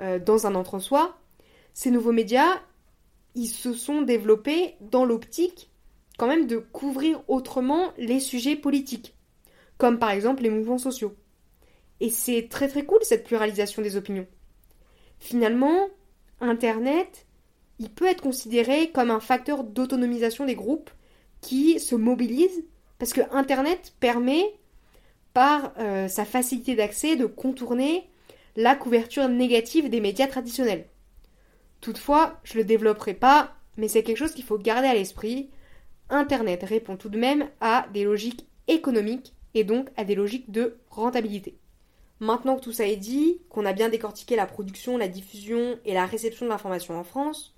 euh, 0.00 0.18
dans 0.18 0.46
un 0.46 0.54
entre-soi, 0.54 1.16
ces 1.72 1.90
nouveaux 1.90 2.12
médias, 2.12 2.60
ils 3.34 3.48
se 3.48 3.72
sont 3.72 4.02
développés 4.02 4.76
dans 4.80 5.04
l'optique 5.04 5.70
quand 6.18 6.28
même 6.28 6.46
de 6.46 6.58
couvrir 6.58 7.22
autrement 7.28 7.92
les 7.98 8.20
sujets 8.20 8.56
politiques, 8.56 9.14
comme 9.78 9.98
par 9.98 10.10
exemple 10.10 10.42
les 10.42 10.50
mouvements 10.50 10.78
sociaux. 10.78 11.16
Et 12.00 12.10
c'est 12.10 12.48
très 12.48 12.68
très 12.68 12.84
cool 12.84 13.00
cette 13.02 13.24
pluralisation 13.24 13.82
des 13.82 13.96
opinions. 13.96 14.26
Finalement, 15.18 15.88
Internet, 16.40 17.26
il 17.78 17.90
peut 17.90 18.06
être 18.06 18.22
considéré 18.22 18.90
comme 18.90 19.10
un 19.10 19.20
facteur 19.20 19.64
d'autonomisation 19.64 20.46
des 20.46 20.54
groupes 20.54 20.90
qui 21.44 21.78
se 21.78 21.94
mobilisent 21.94 22.64
parce 22.98 23.12
que 23.12 23.20
Internet 23.32 23.92
permet, 24.00 24.44
par 25.34 25.72
euh, 25.78 26.08
sa 26.08 26.24
facilité 26.24 26.74
d'accès, 26.74 27.16
de 27.16 27.26
contourner 27.26 28.08
la 28.56 28.76
couverture 28.76 29.28
négative 29.28 29.90
des 29.90 30.00
médias 30.00 30.28
traditionnels. 30.28 30.86
Toutefois, 31.80 32.40
je 32.44 32.54
ne 32.54 32.58
le 32.58 32.64
développerai 32.64 33.14
pas, 33.14 33.52
mais 33.76 33.88
c'est 33.88 34.02
quelque 34.02 34.16
chose 34.16 34.32
qu'il 34.32 34.44
faut 34.44 34.58
garder 34.58 34.86
à 34.86 34.94
l'esprit. 34.94 35.50
Internet 36.08 36.62
répond 36.62 36.96
tout 36.96 37.08
de 37.08 37.18
même 37.18 37.48
à 37.60 37.86
des 37.92 38.04
logiques 38.04 38.46
économiques 38.68 39.34
et 39.54 39.64
donc 39.64 39.88
à 39.96 40.04
des 40.04 40.14
logiques 40.14 40.50
de 40.50 40.78
rentabilité. 40.88 41.58
Maintenant 42.20 42.56
que 42.56 42.62
tout 42.62 42.72
ça 42.72 42.86
est 42.86 42.96
dit, 42.96 43.40
qu'on 43.50 43.66
a 43.66 43.72
bien 43.72 43.88
décortiqué 43.88 44.36
la 44.36 44.46
production, 44.46 44.96
la 44.96 45.08
diffusion 45.08 45.78
et 45.84 45.92
la 45.92 46.06
réception 46.06 46.46
de 46.46 46.50
l'information 46.50 46.98
en 46.98 47.04
France, 47.04 47.53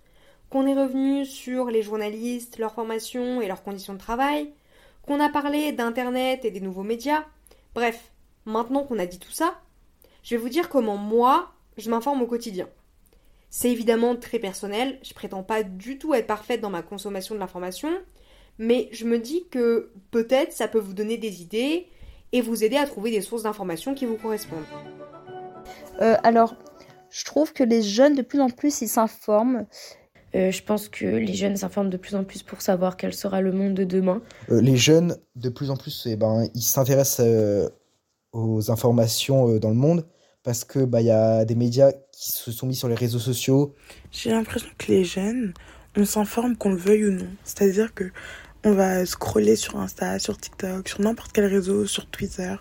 qu'on 0.51 0.67
est 0.67 0.75
revenu 0.75 1.25
sur 1.25 1.67
les 1.67 1.83
journalistes, 1.83 2.59
leur 2.59 2.75
formation 2.75 3.41
et 3.41 3.49
leurs 3.49 3.63
conditions 3.63 3.95
de 3.95 3.99
travail, 3.99 4.53
qu'on 5.03 5.21
a 5.21 5.29
parlé 5.29 5.73
d'Internet 5.73 6.45
et 6.45 6.51
des 6.51 6.61
nouveaux 6.61 6.83
médias, 6.83 7.25
bref, 7.75 8.13
maintenant 8.45 8.85
qu'on 8.85 8.99
a 8.99 9.07
dit 9.07 9.19
tout 9.19 9.33
ça, 9.33 9.61
je 10.23 10.35
vais 10.35 10.41
vous 10.41 10.49
dire 10.49 10.69
comment 10.69 10.97
moi, 10.97 11.53
je 11.77 11.91
m'informe 11.91 12.23
au 12.23 12.27
quotidien. 12.27 12.69
C'est 13.51 13.71
évidemment 13.71 14.17
très 14.17 14.39
personnel, 14.39 14.99
je 15.03 15.15
prétends 15.15 15.43
pas 15.43 15.63
du 15.63 15.99
tout 15.99 16.15
être 16.15 16.27
parfaite 16.27 16.61
dans 16.61 16.71
ma 16.71 16.83
consommation 16.83 17.35
de 17.35 17.41
l'information, 17.41 17.91
mais 18.59 18.89
je 18.93 19.05
me 19.05 19.19
dis 19.19 19.47
que 19.51 19.93
peut-être 20.11 20.53
ça 20.53 20.69
peut 20.69 20.79
vous 20.79 20.95
donner 20.95 21.17
des 21.17 21.43
idées 21.43 21.87
et 22.33 22.41
vous 22.41 22.65
aider 22.65 22.77
à 22.77 22.87
trouver 22.87 23.11
des 23.11 23.21
sources 23.21 23.45
d'informations 23.45 23.95
qui 23.95 24.07
vous 24.07 24.17
correspondent. 24.17 24.65
Euh, 26.01 26.17
alors, 26.23 26.55
je 27.11 27.25
trouve 27.25 27.53
que 27.53 27.63
les 27.63 27.83
jeunes, 27.83 28.15
de 28.15 28.23
plus 28.23 28.41
en 28.41 28.51
plus, 28.51 28.83
ils 28.83 28.89
s'informent. 28.89 29.67
Euh, 30.37 30.51
je 30.53 30.63
pense 30.63 30.89
que 30.89 31.05
les 31.05 31.35
jeunes 31.35 31.57
s'informent 31.57 31.91
de 31.91 31.97
plus 31.97 32.15
en 32.15 32.23
plus 32.23 32.43
pour 32.43 32.63
savoir 32.63 32.97
quel 32.97 33.15
sera 33.15 33.41
le 33.41 33.53
monde 33.53 33.75
de 33.75 33.85
demain. 33.85 34.23
Euh, 34.51 34.61
les 34.61 34.77
jeunes, 34.77 35.17
de 35.35 35.49
plus 35.49 35.71
en 35.71 35.77
plus, 35.77 36.07
eh 36.07 36.17
ben, 36.17 36.47
ils 36.55 36.63
s'intéressent 36.63 37.27
aux 38.33 38.71
informations 38.71 39.59
dans 39.59 39.71
le 39.71 39.77
monde 39.77 40.07
parce 40.43 40.65
que 40.65 40.85
bah 40.85 41.01
il 41.01 41.07
y 41.07 41.11
a 41.11 41.45
des 41.45 41.57
médias 41.57 41.91
qui 42.13 42.31
se 42.31 42.53
sont 42.53 42.67
mis 42.67 42.77
sur 42.77 42.89
les 42.89 42.95
réseaux 42.95 43.19
sociaux. 43.19 43.75
J'ai 44.13 44.31
l'impression 44.31 44.69
que 44.79 44.93
les 44.93 45.05
jeunes, 45.05 45.55
on 45.97 46.05
s'informe 46.05 46.57
qu'on 46.57 46.71
le 46.71 46.77
veuille 46.77 47.07
ou 47.07 47.13
non. 47.13 47.29
C'est-à-dire 47.43 47.95
que 47.95 48.13
on 48.65 48.73
va 48.73 49.07
scroller 49.07 49.57
sur 49.57 49.79
Insta, 49.79 50.19
sur 50.19 50.37
TikTok, 50.37 50.89
sur 50.89 51.01
n'importe 51.01 51.33
quel 51.33 51.47
réseau, 51.47 51.87
sur 51.87 52.07
Twitter. 52.07 52.55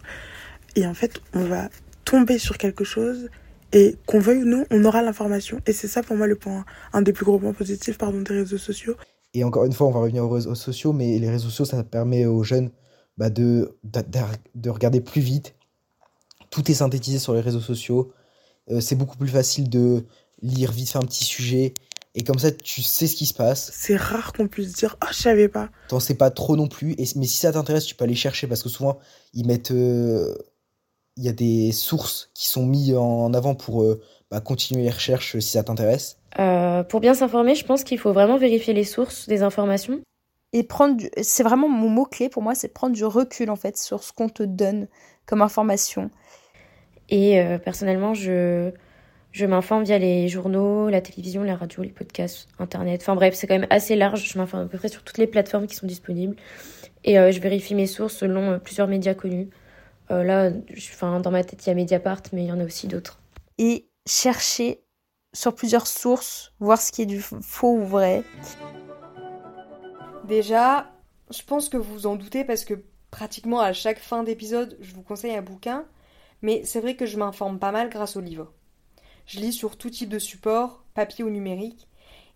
Et 0.75 0.85
en 0.85 0.93
fait, 0.93 1.19
on 1.33 1.45
va 1.45 1.69
tomber 2.05 2.37
sur 2.37 2.57
quelque 2.57 2.83
chose 2.83 3.29
et 3.75 3.97
qu'on 4.07 4.19
veuille 4.19 4.43
ou 4.43 4.45
non, 4.45 4.65
on 4.71 4.85
aura 4.85 5.01
l'information. 5.01 5.59
Et 5.67 5.73
c'est 5.73 5.89
ça 5.89 6.01
pour 6.01 6.15
moi 6.15 6.27
le 6.27 6.35
point, 6.35 6.65
un 6.93 7.01
des 7.01 7.11
plus 7.11 7.25
gros 7.25 7.37
points 7.37 7.53
positifs 7.53 7.97
pardon, 7.97 8.21
des 8.21 8.33
réseaux 8.33 8.57
sociaux. 8.57 8.95
Et 9.33 9.43
encore 9.43 9.65
une 9.65 9.73
fois, 9.73 9.87
on 9.87 9.91
va 9.91 9.99
revenir 9.99 10.23
aux 10.23 10.29
réseaux 10.29 10.55
sociaux, 10.55 10.93
mais 10.93 11.19
les 11.19 11.29
réseaux 11.29 11.49
sociaux, 11.49 11.65
ça 11.65 11.83
permet 11.83 12.25
aux 12.25 12.41
jeunes 12.41 12.71
bah, 13.17 13.29
de, 13.29 13.77
de, 13.83 14.69
regarder 14.69 15.01
plus 15.01 15.19
vite. 15.19 15.55
Tout 16.49 16.71
est 16.71 16.75
synthétisé 16.75 17.19
sur 17.19 17.33
les 17.33 17.41
réseaux 17.41 17.59
sociaux. 17.59 18.13
Euh, 18.71 18.79
c'est 18.79 18.95
beaucoup 18.95 19.17
plus 19.17 19.27
facile 19.27 19.69
de 19.69 20.05
lire 20.41 20.71
vite 20.71 20.89
fait 20.89 20.97
un 20.97 21.01
petit 21.01 21.25
sujet 21.25 21.73
et 22.17 22.23
comme 22.23 22.39
ça, 22.39 22.49
tu 22.49 22.81
sais 22.81 23.07
ce 23.07 23.15
qui 23.15 23.25
se 23.25 23.33
passe. 23.33 23.71
C'est 23.73 23.97
rare 23.97 24.31
qu'on 24.31 24.47
puisse 24.47 24.71
dire 24.71 24.95
Ah, 25.01 25.07
oh, 25.07 25.13
je 25.13 25.21
savais 25.21 25.49
pas. 25.49 25.69
T'en 25.89 25.99
sais 25.99 26.15
pas 26.15 26.31
trop 26.31 26.55
non 26.55 26.67
plus. 26.67 26.93
Et, 26.93 27.05
mais 27.17 27.25
si 27.25 27.37
ça 27.37 27.51
t'intéresse, 27.51 27.85
tu 27.85 27.93
peux 27.93 28.05
aller 28.05 28.15
chercher 28.15 28.47
parce 28.47 28.63
que 28.63 28.69
souvent, 28.69 28.97
ils 29.33 29.45
mettent. 29.45 29.71
Euh, 29.71 30.33
il 31.17 31.23
y 31.23 31.29
a 31.29 31.33
des 31.33 31.71
sources 31.71 32.29
qui 32.33 32.47
sont 32.47 32.65
mises 32.65 32.95
en 32.95 33.33
avant 33.33 33.55
pour 33.55 33.83
euh, 33.83 34.01
bah, 34.31 34.41
continuer 34.41 34.83
les 34.83 34.91
recherches 34.91 35.37
si 35.39 35.51
ça 35.51 35.63
t'intéresse. 35.63 36.17
Euh, 36.39 36.83
pour 36.83 36.99
bien 36.99 37.13
s'informer, 37.13 37.55
je 37.55 37.65
pense 37.65 37.83
qu'il 37.83 37.97
faut 37.99 38.13
vraiment 38.13 38.37
vérifier 38.37 38.73
les 38.73 38.83
sources 38.83 39.27
des 39.27 39.41
informations. 39.43 40.01
Et 40.53 40.63
prendre 40.63 40.95
du... 40.95 41.09
C'est 41.21 41.43
vraiment 41.43 41.69
mon 41.69 41.89
mot-clé 41.89 42.29
pour 42.29 42.41
moi, 42.41 42.55
c'est 42.55 42.69
prendre 42.69 42.95
du 42.95 43.05
recul 43.05 43.49
en 43.49 43.55
fait 43.55 43.77
sur 43.77 44.03
ce 44.03 44.13
qu'on 44.13 44.29
te 44.29 44.43
donne 44.43 44.87
comme 45.25 45.41
information. 45.41 46.09
Et 47.09 47.39
personnellement, 47.63 48.15
je 48.15 48.71
je 49.35 49.45
m'informe 49.45 49.83
via 49.83 49.97
les 49.97 50.29
journaux, 50.29 50.87
la 50.89 51.01
télévision, 51.01 51.43
la 51.43 51.57
radio, 51.57 51.83
les 51.83 51.89
podcasts, 51.89 52.47
Internet. 52.57 53.01
Enfin 53.01 53.15
bref, 53.15 53.33
c'est 53.33 53.47
quand 53.47 53.59
même 53.59 53.67
assez 53.69 53.97
large. 53.97 54.23
Je 54.23 54.37
m'informe 54.37 54.63
à 54.63 54.65
peu 54.65 54.77
près 54.77 54.87
sur 54.87 55.03
toutes 55.03 55.17
les 55.17 55.27
plateformes 55.27 55.67
qui 55.67 55.75
sont 55.75 55.85
disponibles. 55.85 56.37
Et 57.03 57.19
euh, 57.19 57.33
je 57.33 57.41
vérifie 57.41 57.75
mes 57.75 57.85
sources 57.85 58.15
selon 58.15 58.51
euh, 58.51 58.57
plusieurs 58.59 58.87
médias 58.87 59.13
connus. 59.13 59.49
Euh, 60.11 60.23
là, 60.23 60.51
enfin, 60.77 61.19
dans 61.19 61.31
ma 61.31 61.43
tête, 61.43 61.65
il 61.65 61.69
y 61.69 61.71
a 61.71 61.75
Mediapart, 61.75 62.21
mais 62.31 62.43
il 62.43 62.47
y 62.47 62.51
en 62.51 62.59
a 62.59 62.63
aussi 62.63 62.87
d'autres. 62.87 63.19
Et 63.57 63.87
chercher 64.05 64.83
sur 65.33 65.55
plusieurs 65.55 65.87
sources, 65.87 66.53
voir 66.59 66.79
ce 66.79 66.91
qui 66.91 67.01
est 67.01 67.07
du 67.07 67.21
faux 67.21 67.75
ou 67.75 67.85
vrai. 67.85 68.23
Déjà, 70.27 70.91
je 71.29 71.41
pense 71.43 71.69
que 71.69 71.77
vous 71.77 71.93
vous 71.93 72.07
en 72.07 72.15
doutez 72.15 72.43
parce 72.43 72.65
que 72.65 72.75
pratiquement 73.11 73.59
à 73.59 73.73
chaque 73.73 73.99
fin 73.99 74.23
d'épisode, 74.23 74.77
je 74.81 74.93
vous 74.93 75.01
conseille 75.01 75.35
un 75.35 75.41
bouquin. 75.41 75.85
Mais 76.41 76.63
c'est 76.63 76.79
vrai 76.79 76.95
que 76.95 77.05
je 77.05 77.17
m'informe 77.17 77.59
pas 77.59 77.71
mal 77.71 77.89
grâce 77.89 78.15
aux 78.15 78.21
livres. 78.21 78.53
Je 79.25 79.39
lis 79.39 79.53
sur 79.53 79.77
tout 79.77 79.89
type 79.89 80.09
de 80.09 80.19
support, 80.19 80.83
papier 80.93 81.23
ou 81.23 81.29
numérique, 81.29 81.87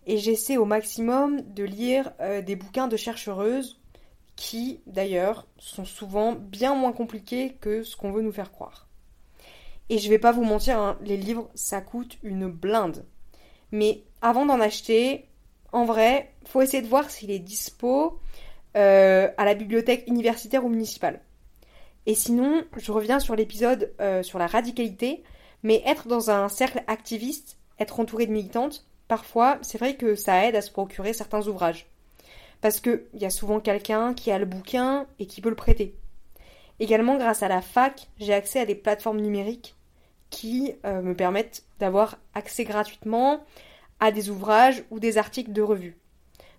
et 0.06 0.18
j'essaie 0.18 0.56
au 0.56 0.64
maximum 0.64 1.40
de 1.42 1.64
lire 1.64 2.12
euh, 2.20 2.42
des 2.42 2.56
bouquins 2.56 2.88
de 2.88 2.96
chercheuses 2.96 3.79
qui, 4.40 4.80
d'ailleurs, 4.86 5.46
sont 5.58 5.84
souvent 5.84 6.32
bien 6.32 6.74
moins 6.74 6.92
compliqués 6.92 7.58
que 7.60 7.82
ce 7.82 7.94
qu'on 7.94 8.10
veut 8.10 8.22
nous 8.22 8.32
faire 8.32 8.50
croire. 8.50 8.88
Et 9.90 9.98
je 9.98 10.08
vais 10.08 10.18
pas 10.18 10.32
vous 10.32 10.44
mentir, 10.44 10.78
hein, 10.78 10.96
les 11.02 11.18
livres, 11.18 11.50
ça 11.54 11.82
coûte 11.82 12.16
une 12.22 12.46
blinde. 12.50 13.04
Mais 13.70 14.02
avant 14.22 14.46
d'en 14.46 14.58
acheter, 14.58 15.26
en 15.72 15.84
vrai, 15.84 16.32
faut 16.46 16.62
essayer 16.62 16.82
de 16.82 16.88
voir 16.88 17.10
s'il 17.10 17.30
est 17.30 17.38
dispo 17.38 18.18
euh, 18.78 19.28
à 19.36 19.44
la 19.44 19.54
bibliothèque 19.54 20.04
universitaire 20.06 20.64
ou 20.64 20.70
municipale. 20.70 21.20
Et 22.06 22.14
sinon, 22.14 22.64
je 22.78 22.92
reviens 22.92 23.20
sur 23.20 23.36
l'épisode 23.36 23.92
euh, 24.00 24.22
sur 24.22 24.38
la 24.38 24.46
radicalité. 24.46 25.22
Mais 25.62 25.82
être 25.84 26.08
dans 26.08 26.30
un 26.30 26.48
cercle 26.48 26.82
activiste, 26.86 27.58
être 27.78 28.00
entouré 28.00 28.26
de 28.26 28.32
militantes, 28.32 28.86
parfois, 29.06 29.58
c'est 29.60 29.76
vrai 29.76 29.96
que 29.96 30.14
ça 30.14 30.46
aide 30.46 30.56
à 30.56 30.62
se 30.62 30.70
procurer 30.70 31.12
certains 31.12 31.46
ouvrages. 31.46 31.90
Parce 32.60 32.80
qu'il 32.80 33.02
y 33.14 33.24
a 33.24 33.30
souvent 33.30 33.60
quelqu'un 33.60 34.14
qui 34.14 34.30
a 34.30 34.38
le 34.38 34.46
bouquin 34.46 35.06
et 35.18 35.26
qui 35.26 35.40
peut 35.40 35.48
le 35.48 35.56
prêter. 35.56 35.94
Également, 36.78 37.16
grâce 37.16 37.42
à 37.42 37.48
la 37.48 37.62
fac, 37.62 38.08
j'ai 38.18 38.32
accès 38.32 38.60
à 38.60 38.66
des 38.66 38.74
plateformes 38.74 39.20
numériques 39.20 39.76
qui 40.30 40.74
euh, 40.84 41.02
me 41.02 41.14
permettent 41.14 41.64
d'avoir 41.78 42.18
accès 42.34 42.64
gratuitement 42.64 43.40
à 43.98 44.12
des 44.12 44.30
ouvrages 44.30 44.84
ou 44.90 44.98
des 44.98 45.18
articles 45.18 45.52
de 45.52 45.62
revue. 45.62 45.98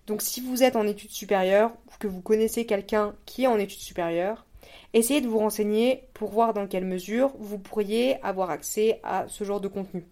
Donc 0.06 0.22
si 0.22 0.40
vous 0.40 0.62
êtes 0.62 0.76
en 0.76 0.86
études 0.86 1.10
supérieures 1.10 1.72
ou 1.86 1.92
que 1.98 2.06
vous 2.06 2.20
connaissez 2.20 2.66
quelqu'un 2.66 3.14
qui 3.26 3.44
est 3.44 3.48
en 3.48 3.58
études 3.58 3.80
supérieures, 3.80 4.46
essayez 4.94 5.20
de 5.20 5.28
vous 5.28 5.38
renseigner 5.38 6.04
pour 6.14 6.30
voir 6.30 6.54
dans 6.54 6.66
quelle 6.66 6.84
mesure 6.84 7.32
vous 7.38 7.58
pourriez 7.58 8.20
avoir 8.22 8.50
accès 8.50 9.00
à 9.02 9.26
ce 9.28 9.44
genre 9.44 9.60
de 9.60 9.68
contenu. 9.68 10.04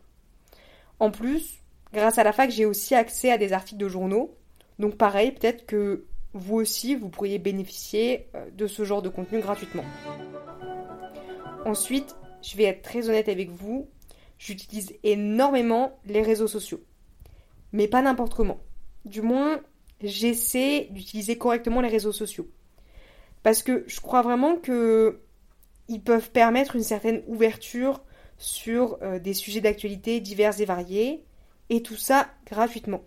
En 1.00 1.10
plus, 1.10 1.58
grâce 1.92 2.18
à 2.18 2.24
la 2.24 2.32
fac, 2.32 2.50
j'ai 2.50 2.66
aussi 2.66 2.94
accès 2.94 3.30
à 3.30 3.38
des 3.38 3.52
articles 3.52 3.80
de 3.80 3.88
journaux. 3.88 4.34
Donc 4.80 4.96
pareil, 4.96 5.32
peut-être 5.32 5.66
que 5.66 6.06
vous 6.32 6.56
aussi, 6.56 6.94
vous 6.94 7.10
pourriez 7.10 7.38
bénéficier 7.38 8.28
euh, 8.34 8.48
de 8.50 8.66
ce 8.66 8.82
genre 8.82 9.02
de 9.02 9.10
contenu 9.10 9.40
gratuitement. 9.40 9.84
Ensuite, 11.66 12.16
je 12.42 12.56
vais 12.56 12.64
être 12.64 12.80
très 12.80 13.10
honnête 13.10 13.28
avec 13.28 13.50
vous, 13.50 13.90
j'utilise 14.38 14.94
énormément 15.02 16.00
les 16.06 16.22
réseaux 16.22 16.48
sociaux. 16.48 16.80
Mais 17.72 17.88
pas 17.88 18.00
n'importe 18.00 18.32
comment. 18.32 18.58
Du 19.04 19.20
moins, 19.20 19.60
j'essaie 20.02 20.88
d'utiliser 20.90 21.36
correctement 21.36 21.82
les 21.82 21.90
réseaux 21.90 22.12
sociaux. 22.12 22.48
Parce 23.42 23.62
que 23.62 23.84
je 23.86 24.00
crois 24.00 24.22
vraiment 24.22 24.56
que 24.56 25.20
ils 25.88 26.00
peuvent 26.00 26.30
permettre 26.30 26.74
une 26.74 26.82
certaine 26.82 27.22
ouverture 27.26 28.02
sur 28.38 28.96
euh, 29.02 29.18
des 29.18 29.34
sujets 29.34 29.60
d'actualité 29.60 30.20
divers 30.20 30.58
et 30.58 30.64
variés, 30.64 31.26
et 31.68 31.82
tout 31.82 31.96
ça 31.96 32.30
gratuitement. 32.46 33.02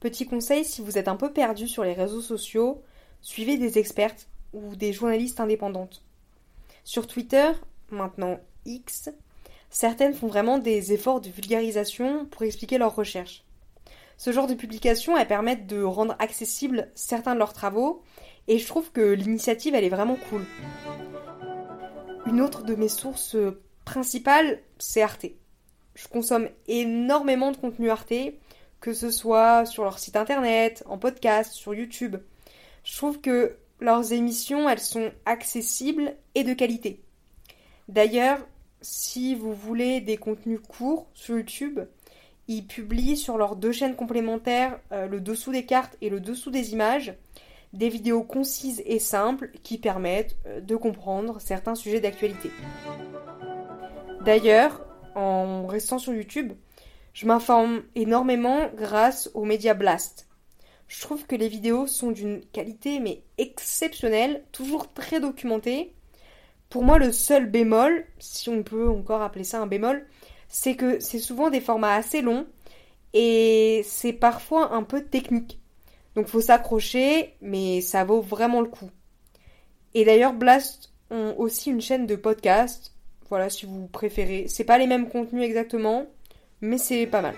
Petit 0.00 0.26
conseil, 0.26 0.64
si 0.64 0.80
vous 0.80 0.96
êtes 0.96 1.08
un 1.08 1.16
peu 1.16 1.30
perdu 1.30 1.68
sur 1.68 1.84
les 1.84 1.92
réseaux 1.92 2.22
sociaux, 2.22 2.82
suivez 3.20 3.58
des 3.58 3.78
expertes 3.78 4.28
ou 4.54 4.74
des 4.74 4.94
journalistes 4.94 5.40
indépendantes. 5.40 6.02
Sur 6.84 7.06
Twitter, 7.06 7.52
maintenant 7.90 8.40
X, 8.64 9.10
certaines 9.68 10.14
font 10.14 10.26
vraiment 10.26 10.56
des 10.56 10.94
efforts 10.94 11.20
de 11.20 11.28
vulgarisation 11.28 12.24
pour 12.24 12.44
expliquer 12.44 12.78
leurs 12.78 12.96
recherches. 12.96 13.44
Ce 14.16 14.32
genre 14.32 14.46
de 14.46 14.54
publications, 14.54 15.18
elles 15.18 15.28
permettent 15.28 15.66
de 15.66 15.82
rendre 15.82 16.16
accessibles 16.18 16.90
certains 16.94 17.34
de 17.34 17.38
leurs 17.38 17.52
travaux, 17.52 18.02
et 18.48 18.58
je 18.58 18.66
trouve 18.66 18.90
que 18.92 19.12
l'initiative, 19.12 19.74
elle 19.74 19.84
est 19.84 19.90
vraiment 19.90 20.16
cool. 20.30 20.46
Une 22.24 22.40
autre 22.40 22.62
de 22.62 22.74
mes 22.74 22.88
sources 22.88 23.36
principales, 23.84 24.60
c'est 24.78 25.02
Arte. 25.02 25.26
Je 25.94 26.08
consomme 26.08 26.48
énormément 26.68 27.52
de 27.52 27.58
contenu 27.58 27.90
Arte, 27.90 28.14
que 28.80 28.92
ce 28.92 29.10
soit 29.10 29.66
sur 29.66 29.84
leur 29.84 29.98
site 29.98 30.16
internet, 30.16 30.82
en 30.86 30.98
podcast, 30.98 31.52
sur 31.52 31.74
YouTube. 31.74 32.16
Je 32.84 32.96
trouve 32.96 33.20
que 33.20 33.56
leurs 33.80 34.12
émissions, 34.12 34.68
elles 34.68 34.80
sont 34.80 35.10
accessibles 35.26 36.14
et 36.34 36.44
de 36.44 36.54
qualité. 36.54 37.00
D'ailleurs, 37.88 38.38
si 38.80 39.34
vous 39.34 39.52
voulez 39.52 40.00
des 40.00 40.16
contenus 40.16 40.60
courts 40.66 41.08
sur 41.14 41.36
YouTube, 41.36 41.80
ils 42.48 42.66
publient 42.66 43.16
sur 43.16 43.38
leurs 43.38 43.56
deux 43.56 43.72
chaînes 43.72 43.94
complémentaires, 43.94 44.80
euh, 44.92 45.06
le 45.06 45.20
dessous 45.20 45.52
des 45.52 45.66
cartes 45.66 45.96
et 46.00 46.08
le 46.08 46.20
dessous 46.20 46.50
des 46.50 46.72
images, 46.72 47.14
des 47.72 47.88
vidéos 47.88 48.22
concises 48.22 48.82
et 48.86 48.98
simples 48.98 49.50
qui 49.62 49.78
permettent 49.78 50.36
euh, 50.46 50.60
de 50.60 50.76
comprendre 50.76 51.40
certains 51.40 51.74
sujets 51.74 52.00
d'actualité. 52.00 52.50
D'ailleurs, 54.24 54.84
en 55.14 55.66
restant 55.66 55.98
sur 55.98 56.12
YouTube, 56.12 56.52
je 57.12 57.26
m'informe 57.26 57.82
énormément 57.94 58.70
grâce 58.76 59.30
aux 59.34 59.44
médias 59.44 59.74
Blast. 59.74 60.28
Je 60.88 61.00
trouve 61.00 61.26
que 61.26 61.36
les 61.36 61.48
vidéos 61.48 61.86
sont 61.86 62.10
d'une 62.10 62.40
qualité 62.40 62.98
mais 63.00 63.22
exceptionnelle, 63.38 64.44
toujours 64.52 64.92
très 64.92 65.20
documentées. 65.20 65.94
Pour 66.68 66.84
moi, 66.84 66.98
le 66.98 67.12
seul 67.12 67.46
bémol, 67.46 68.06
si 68.18 68.48
on 68.48 68.62
peut 68.62 68.88
encore 68.88 69.22
appeler 69.22 69.44
ça 69.44 69.60
un 69.60 69.66
bémol, 69.66 70.06
c'est 70.48 70.74
que 70.74 71.00
c'est 71.00 71.18
souvent 71.18 71.50
des 71.50 71.60
formats 71.60 71.94
assez 71.94 72.22
longs 72.22 72.46
et 73.12 73.82
c'est 73.84 74.12
parfois 74.12 74.72
un 74.72 74.82
peu 74.82 75.02
technique. 75.04 75.60
Donc 76.14 76.26
faut 76.26 76.40
s'accrocher, 76.40 77.34
mais 77.40 77.80
ça 77.80 78.04
vaut 78.04 78.20
vraiment 78.20 78.60
le 78.60 78.68
coup. 78.68 78.90
Et 79.94 80.04
d'ailleurs, 80.04 80.32
Blast 80.32 80.92
ont 81.10 81.34
aussi 81.38 81.70
une 81.70 81.80
chaîne 81.80 82.06
de 82.06 82.16
podcast. 82.16 82.94
Voilà, 83.28 83.48
si 83.48 83.66
vous 83.66 83.86
préférez. 83.86 84.46
C'est 84.48 84.64
pas 84.64 84.78
les 84.78 84.86
mêmes 84.86 85.08
contenus 85.08 85.44
exactement, 85.44 86.06
mais 86.60 86.78
c'est 86.78 87.06
pas 87.06 87.22
mal. 87.22 87.34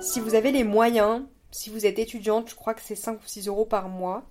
Si 0.00 0.20
vous 0.20 0.34
avez 0.34 0.52
les 0.52 0.64
moyens, 0.64 1.24
si 1.50 1.70
vous 1.70 1.86
êtes 1.86 1.98
étudiante, 1.98 2.48
je 2.48 2.54
crois 2.54 2.74
que 2.74 2.82
c'est 2.82 2.94
5 2.94 3.20
ou 3.22 3.26
6 3.26 3.48
euros 3.48 3.66
par 3.66 3.88
mois, 3.88 4.24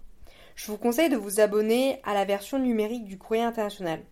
je 0.56 0.72
vous 0.72 0.78
conseille 0.78 1.10
de 1.10 1.18
vous 1.18 1.40
abonner 1.40 2.02
à 2.04 2.14
la 2.14 2.26
version 2.26 2.60
numérique 2.60 3.06
du 3.06 3.18
Courrier 3.18 3.44
International. 3.44 4.04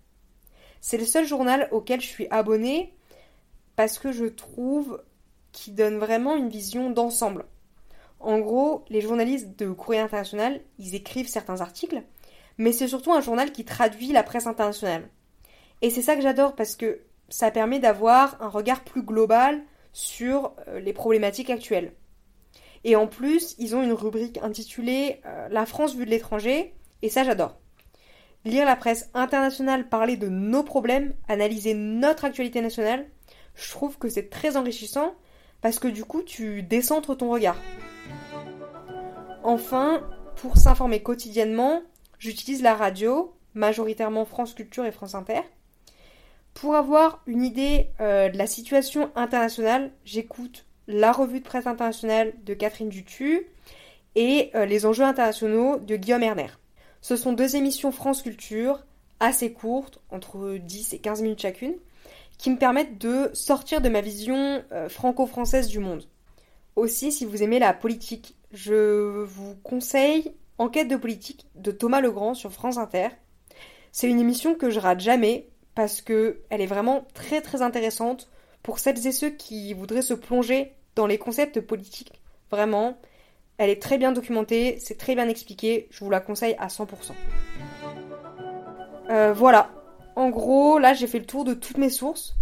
C'est 0.82 0.98
le 0.98 1.06
seul 1.06 1.26
journal 1.26 1.68
auquel 1.72 2.00
je 2.00 2.08
suis 2.08 2.28
abonnée 2.30 2.94
parce 3.76 4.00
que 4.00 4.12
je 4.12 4.26
trouve 4.26 5.04
qu'il 5.52 5.76
donne 5.76 5.98
vraiment 5.98 6.36
une 6.36 6.50
vision 6.50 6.90
d'ensemble. 6.90 7.46
En 8.20 8.40
gros, 8.40 8.84
les 8.90 9.02
journalistes 9.02 9.58
de 9.60 9.70
Courrier 9.72 10.02
International, 10.02 10.62
ils 10.80 10.96
écrivent 10.96 11.30
certains 11.30 11.62
articles, 11.62 12.02
mais 12.58 12.72
c'est 12.72 12.88
surtout 12.88 13.14
un 13.14 13.22
journal 13.22 13.52
qui 13.52 13.66
traduit 13.66 14.12
la 14.12 14.24
presse 14.24 14.48
internationale. 14.48 15.10
Et 15.82 15.90
c'est 15.90 16.02
ça 16.02 16.16
que 16.16 16.22
j'adore 16.22 16.56
parce 16.56 16.76
que 16.76 17.02
ça 17.30 17.52
permet 17.52 17.80
d'avoir 17.80 18.42
un 18.42 18.50
regard 18.50 18.84
plus 18.84 19.04
global 19.04 19.62
sur 19.94 20.54
euh, 20.68 20.80
les 20.80 20.94
problématiques 20.94 21.50
actuelles. 21.50 21.94
Et 22.84 22.96
en 22.96 23.08
plus, 23.08 23.56
ils 23.58 23.76
ont 23.76 23.84
une 23.84 23.94
rubrique 23.94 24.40
intitulée 24.42 25.22
euh, 25.26 25.48
La 25.50 25.66
France 25.66 25.96
vue 25.96 26.06
de 26.06 26.12
l'étranger, 26.12 26.74
et 27.02 27.10
ça 27.10 27.24
j'adore. 27.24 27.58
Lire 28.46 28.66
la 28.66 28.76
presse 28.76 29.10
internationale 29.14 29.90
parler 29.90 30.16
de 30.16 30.30
nos 30.30 30.64
problèmes, 30.64 31.14
analyser 31.28 31.74
notre 31.74 32.26
actualité 32.26 32.62
nationale, 32.62 33.08
je 33.56 33.72
trouve 33.72 33.98
que 33.98 34.08
c'est 34.08 34.30
très 34.30 34.56
enrichissant 34.56 35.16
parce 35.62 35.80
que 35.80 35.88
du 35.88 36.06
coup 36.06 36.22
tu 36.22 36.64
décentres 36.64 37.18
ton 37.18 37.30
regard. 37.30 37.58
Enfin, 39.44 40.08
pour 40.36 40.58
s'informer 40.58 41.02
quotidiennement, 41.02 41.82
j'utilise 42.20 42.62
la 42.62 42.76
radio, 42.76 43.36
majoritairement 43.54 44.26
France 44.26 44.54
Culture 44.54 44.86
et 44.86 44.92
France 44.92 45.16
Inter. 45.16 45.42
Pour 46.60 46.74
avoir 46.74 47.22
une 47.28 47.44
idée 47.44 47.92
euh, 48.02 48.30
de 48.30 48.38
la 48.40 48.48
situation 48.48 49.12
internationale, 49.16 49.92
j'écoute 50.06 50.66
la 50.88 51.12
revue 51.12 51.40
de 51.40 51.46
presse 51.46 51.68
internationale 51.68 52.34
de 52.46 52.56
Catherine 52.56 52.90
Dutu 52.90 53.46
et 54.16 54.50
euh, 54.56 54.66
les 54.66 54.88
enjeux 54.88 55.04
internationaux 55.04 55.78
de 55.78 55.96
Guillaume 55.96 56.24
Erner. 56.24 56.48
Ce 57.02 57.16
sont 57.16 57.34
deux 57.34 57.56
émissions 57.58 57.92
France 57.92 58.24
Culture 58.24 58.84
assez 59.20 59.54
courtes, 59.54 60.02
entre 60.10 60.58
10 60.58 60.94
et 60.94 60.98
15 60.98 61.22
minutes 61.22 61.44
chacune, 61.44 61.76
qui 62.40 62.50
me 62.50 62.58
permettent 62.58 62.98
de 62.98 63.30
sortir 63.34 63.80
de 63.80 63.90
ma 63.90 64.02
vision 64.02 64.64
euh, 64.72 64.90
franco-française 64.90 65.68
du 65.68 65.78
monde. 65.78 66.10
Aussi, 66.76 67.12
si 67.12 67.26
vous 67.26 67.44
aimez 67.44 67.60
la 67.60 67.76
politique, 67.76 68.36
je 68.52 69.24
vous 69.26 69.54
conseille 69.62 70.34
Enquête 70.58 70.88
de 70.88 70.96
politique 70.96 71.46
de 71.54 71.70
Thomas 71.70 72.02
Legrand 72.02 72.34
sur 72.34 72.52
France 72.52 72.80
Inter. 72.80 73.10
C'est 73.92 74.10
une 74.10 74.20
émission 74.20 74.56
que 74.56 74.72
je 74.72 74.80
rate 74.80 75.02
jamais 75.02 75.50
parce 75.78 76.02
que 76.02 76.40
elle 76.50 76.60
est 76.60 76.66
vraiment 76.66 77.06
très 77.14 77.40
très 77.40 77.62
intéressante 77.62 78.32
pour 78.64 78.80
celles 78.80 79.06
et 79.06 79.12
ceux 79.12 79.30
qui 79.30 79.76
voudraient 79.76 80.02
se 80.02 80.16
plonger 80.16 80.74
dans 80.96 81.06
les 81.06 81.20
concepts 81.20 81.62
politiques. 81.62 82.14
Vraiment, 82.50 82.98
elle 83.60 83.70
est 83.70 83.80
très 83.80 84.00
bien 84.00 84.12
documentée, 84.12 84.80
c'est 84.80 84.98
très 84.98 85.14
bien 85.14 85.30
expliqué, 85.30 85.88
je 85.92 86.04
vous 86.04 86.10
la 86.10 86.20
conseille 86.20 86.56
à 86.58 86.66
100%. 86.66 86.88
Euh, 89.12 89.34
voilà, 89.34 89.70
en 90.16 90.32
gros, 90.32 90.80
là 90.80 90.96
j'ai 90.96 91.06
fait 91.06 91.20
le 91.20 91.28
tour 91.28 91.44
de 91.44 91.54
toutes 91.54 91.78
mes 91.78 91.92
sources. 91.92 92.36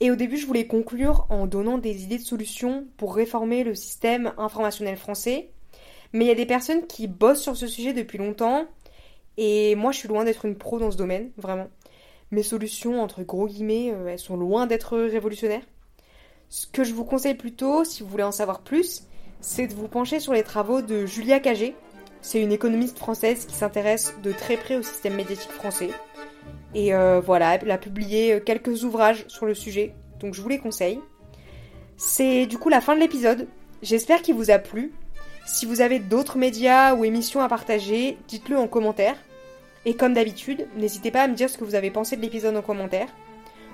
Et 0.00 0.10
au 0.10 0.16
début, 0.16 0.36
je 0.36 0.46
voulais 0.48 0.66
conclure 0.66 1.26
en 1.30 1.46
donnant 1.46 1.78
des 1.78 2.02
idées 2.02 2.18
de 2.18 2.24
solutions 2.24 2.88
pour 2.96 3.14
réformer 3.14 3.62
le 3.62 3.76
système 3.76 4.32
informationnel 4.38 4.96
français. 4.96 5.50
Mais 6.12 6.24
il 6.24 6.28
y 6.28 6.32
a 6.32 6.34
des 6.34 6.46
personnes 6.46 6.88
qui 6.88 7.06
bossent 7.06 7.42
sur 7.42 7.56
ce 7.56 7.68
sujet 7.68 7.92
depuis 7.92 8.18
longtemps. 8.18 8.64
Et 9.36 9.76
moi, 9.76 9.92
je 9.92 9.98
suis 9.98 10.08
loin 10.08 10.24
d'être 10.24 10.46
une 10.46 10.58
pro 10.58 10.80
dans 10.80 10.90
ce 10.90 10.96
domaine, 10.96 11.30
vraiment. 11.36 11.68
Mes 12.32 12.42
solutions, 12.42 13.02
entre 13.02 13.22
gros 13.22 13.46
guillemets, 13.46 13.92
euh, 13.92 14.08
elles 14.08 14.18
sont 14.18 14.38
loin 14.38 14.66
d'être 14.66 14.98
révolutionnaires. 14.98 15.62
Ce 16.48 16.66
que 16.66 16.82
je 16.82 16.94
vous 16.94 17.04
conseille 17.04 17.34
plutôt, 17.34 17.84
si 17.84 18.02
vous 18.02 18.08
voulez 18.08 18.22
en 18.22 18.32
savoir 18.32 18.62
plus, 18.62 19.06
c'est 19.42 19.66
de 19.66 19.74
vous 19.74 19.86
pencher 19.86 20.18
sur 20.18 20.32
les 20.32 20.42
travaux 20.42 20.80
de 20.80 21.04
Julia 21.04 21.40
Cagé. 21.40 21.76
C'est 22.22 22.42
une 22.42 22.52
économiste 22.52 22.98
française 22.98 23.44
qui 23.44 23.54
s'intéresse 23.54 24.14
de 24.22 24.32
très 24.32 24.56
près 24.56 24.76
au 24.76 24.82
système 24.82 25.14
médiatique 25.14 25.50
français. 25.50 25.90
Et 26.74 26.94
euh, 26.94 27.20
voilà, 27.20 27.56
elle 27.56 27.70
a 27.70 27.76
publié 27.76 28.32
euh, 28.32 28.40
quelques 28.40 28.84
ouvrages 28.84 29.26
sur 29.28 29.44
le 29.44 29.54
sujet, 29.54 29.94
donc 30.18 30.32
je 30.32 30.40
vous 30.40 30.48
les 30.48 30.58
conseille. 30.58 31.00
C'est 31.98 32.46
du 32.46 32.56
coup 32.56 32.70
la 32.70 32.80
fin 32.80 32.94
de 32.94 33.00
l'épisode. 33.00 33.46
J'espère 33.82 34.22
qu'il 34.22 34.36
vous 34.36 34.50
a 34.50 34.58
plu. 34.58 34.94
Si 35.44 35.66
vous 35.66 35.82
avez 35.82 35.98
d'autres 35.98 36.38
médias 36.38 36.94
ou 36.94 37.04
émissions 37.04 37.42
à 37.42 37.48
partager, 37.48 38.16
dites-le 38.26 38.56
en 38.56 38.68
commentaire. 38.68 39.16
Et 39.84 39.94
comme 39.94 40.14
d'habitude, 40.14 40.66
n'hésitez 40.76 41.10
pas 41.10 41.22
à 41.22 41.28
me 41.28 41.34
dire 41.34 41.50
ce 41.50 41.58
que 41.58 41.64
vous 41.64 41.74
avez 41.74 41.90
pensé 41.90 42.16
de 42.16 42.22
l'épisode 42.22 42.56
en 42.56 42.62
commentaire. 42.62 43.08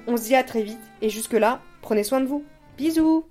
On 0.06 0.16
se 0.16 0.24
dit 0.24 0.34
à 0.34 0.42
très 0.42 0.62
vite, 0.62 0.78
et 1.02 1.10
jusque-là, 1.10 1.60
prenez 1.82 2.02
soin 2.02 2.20
de 2.20 2.26
vous. 2.26 2.44
Bisous 2.78 3.26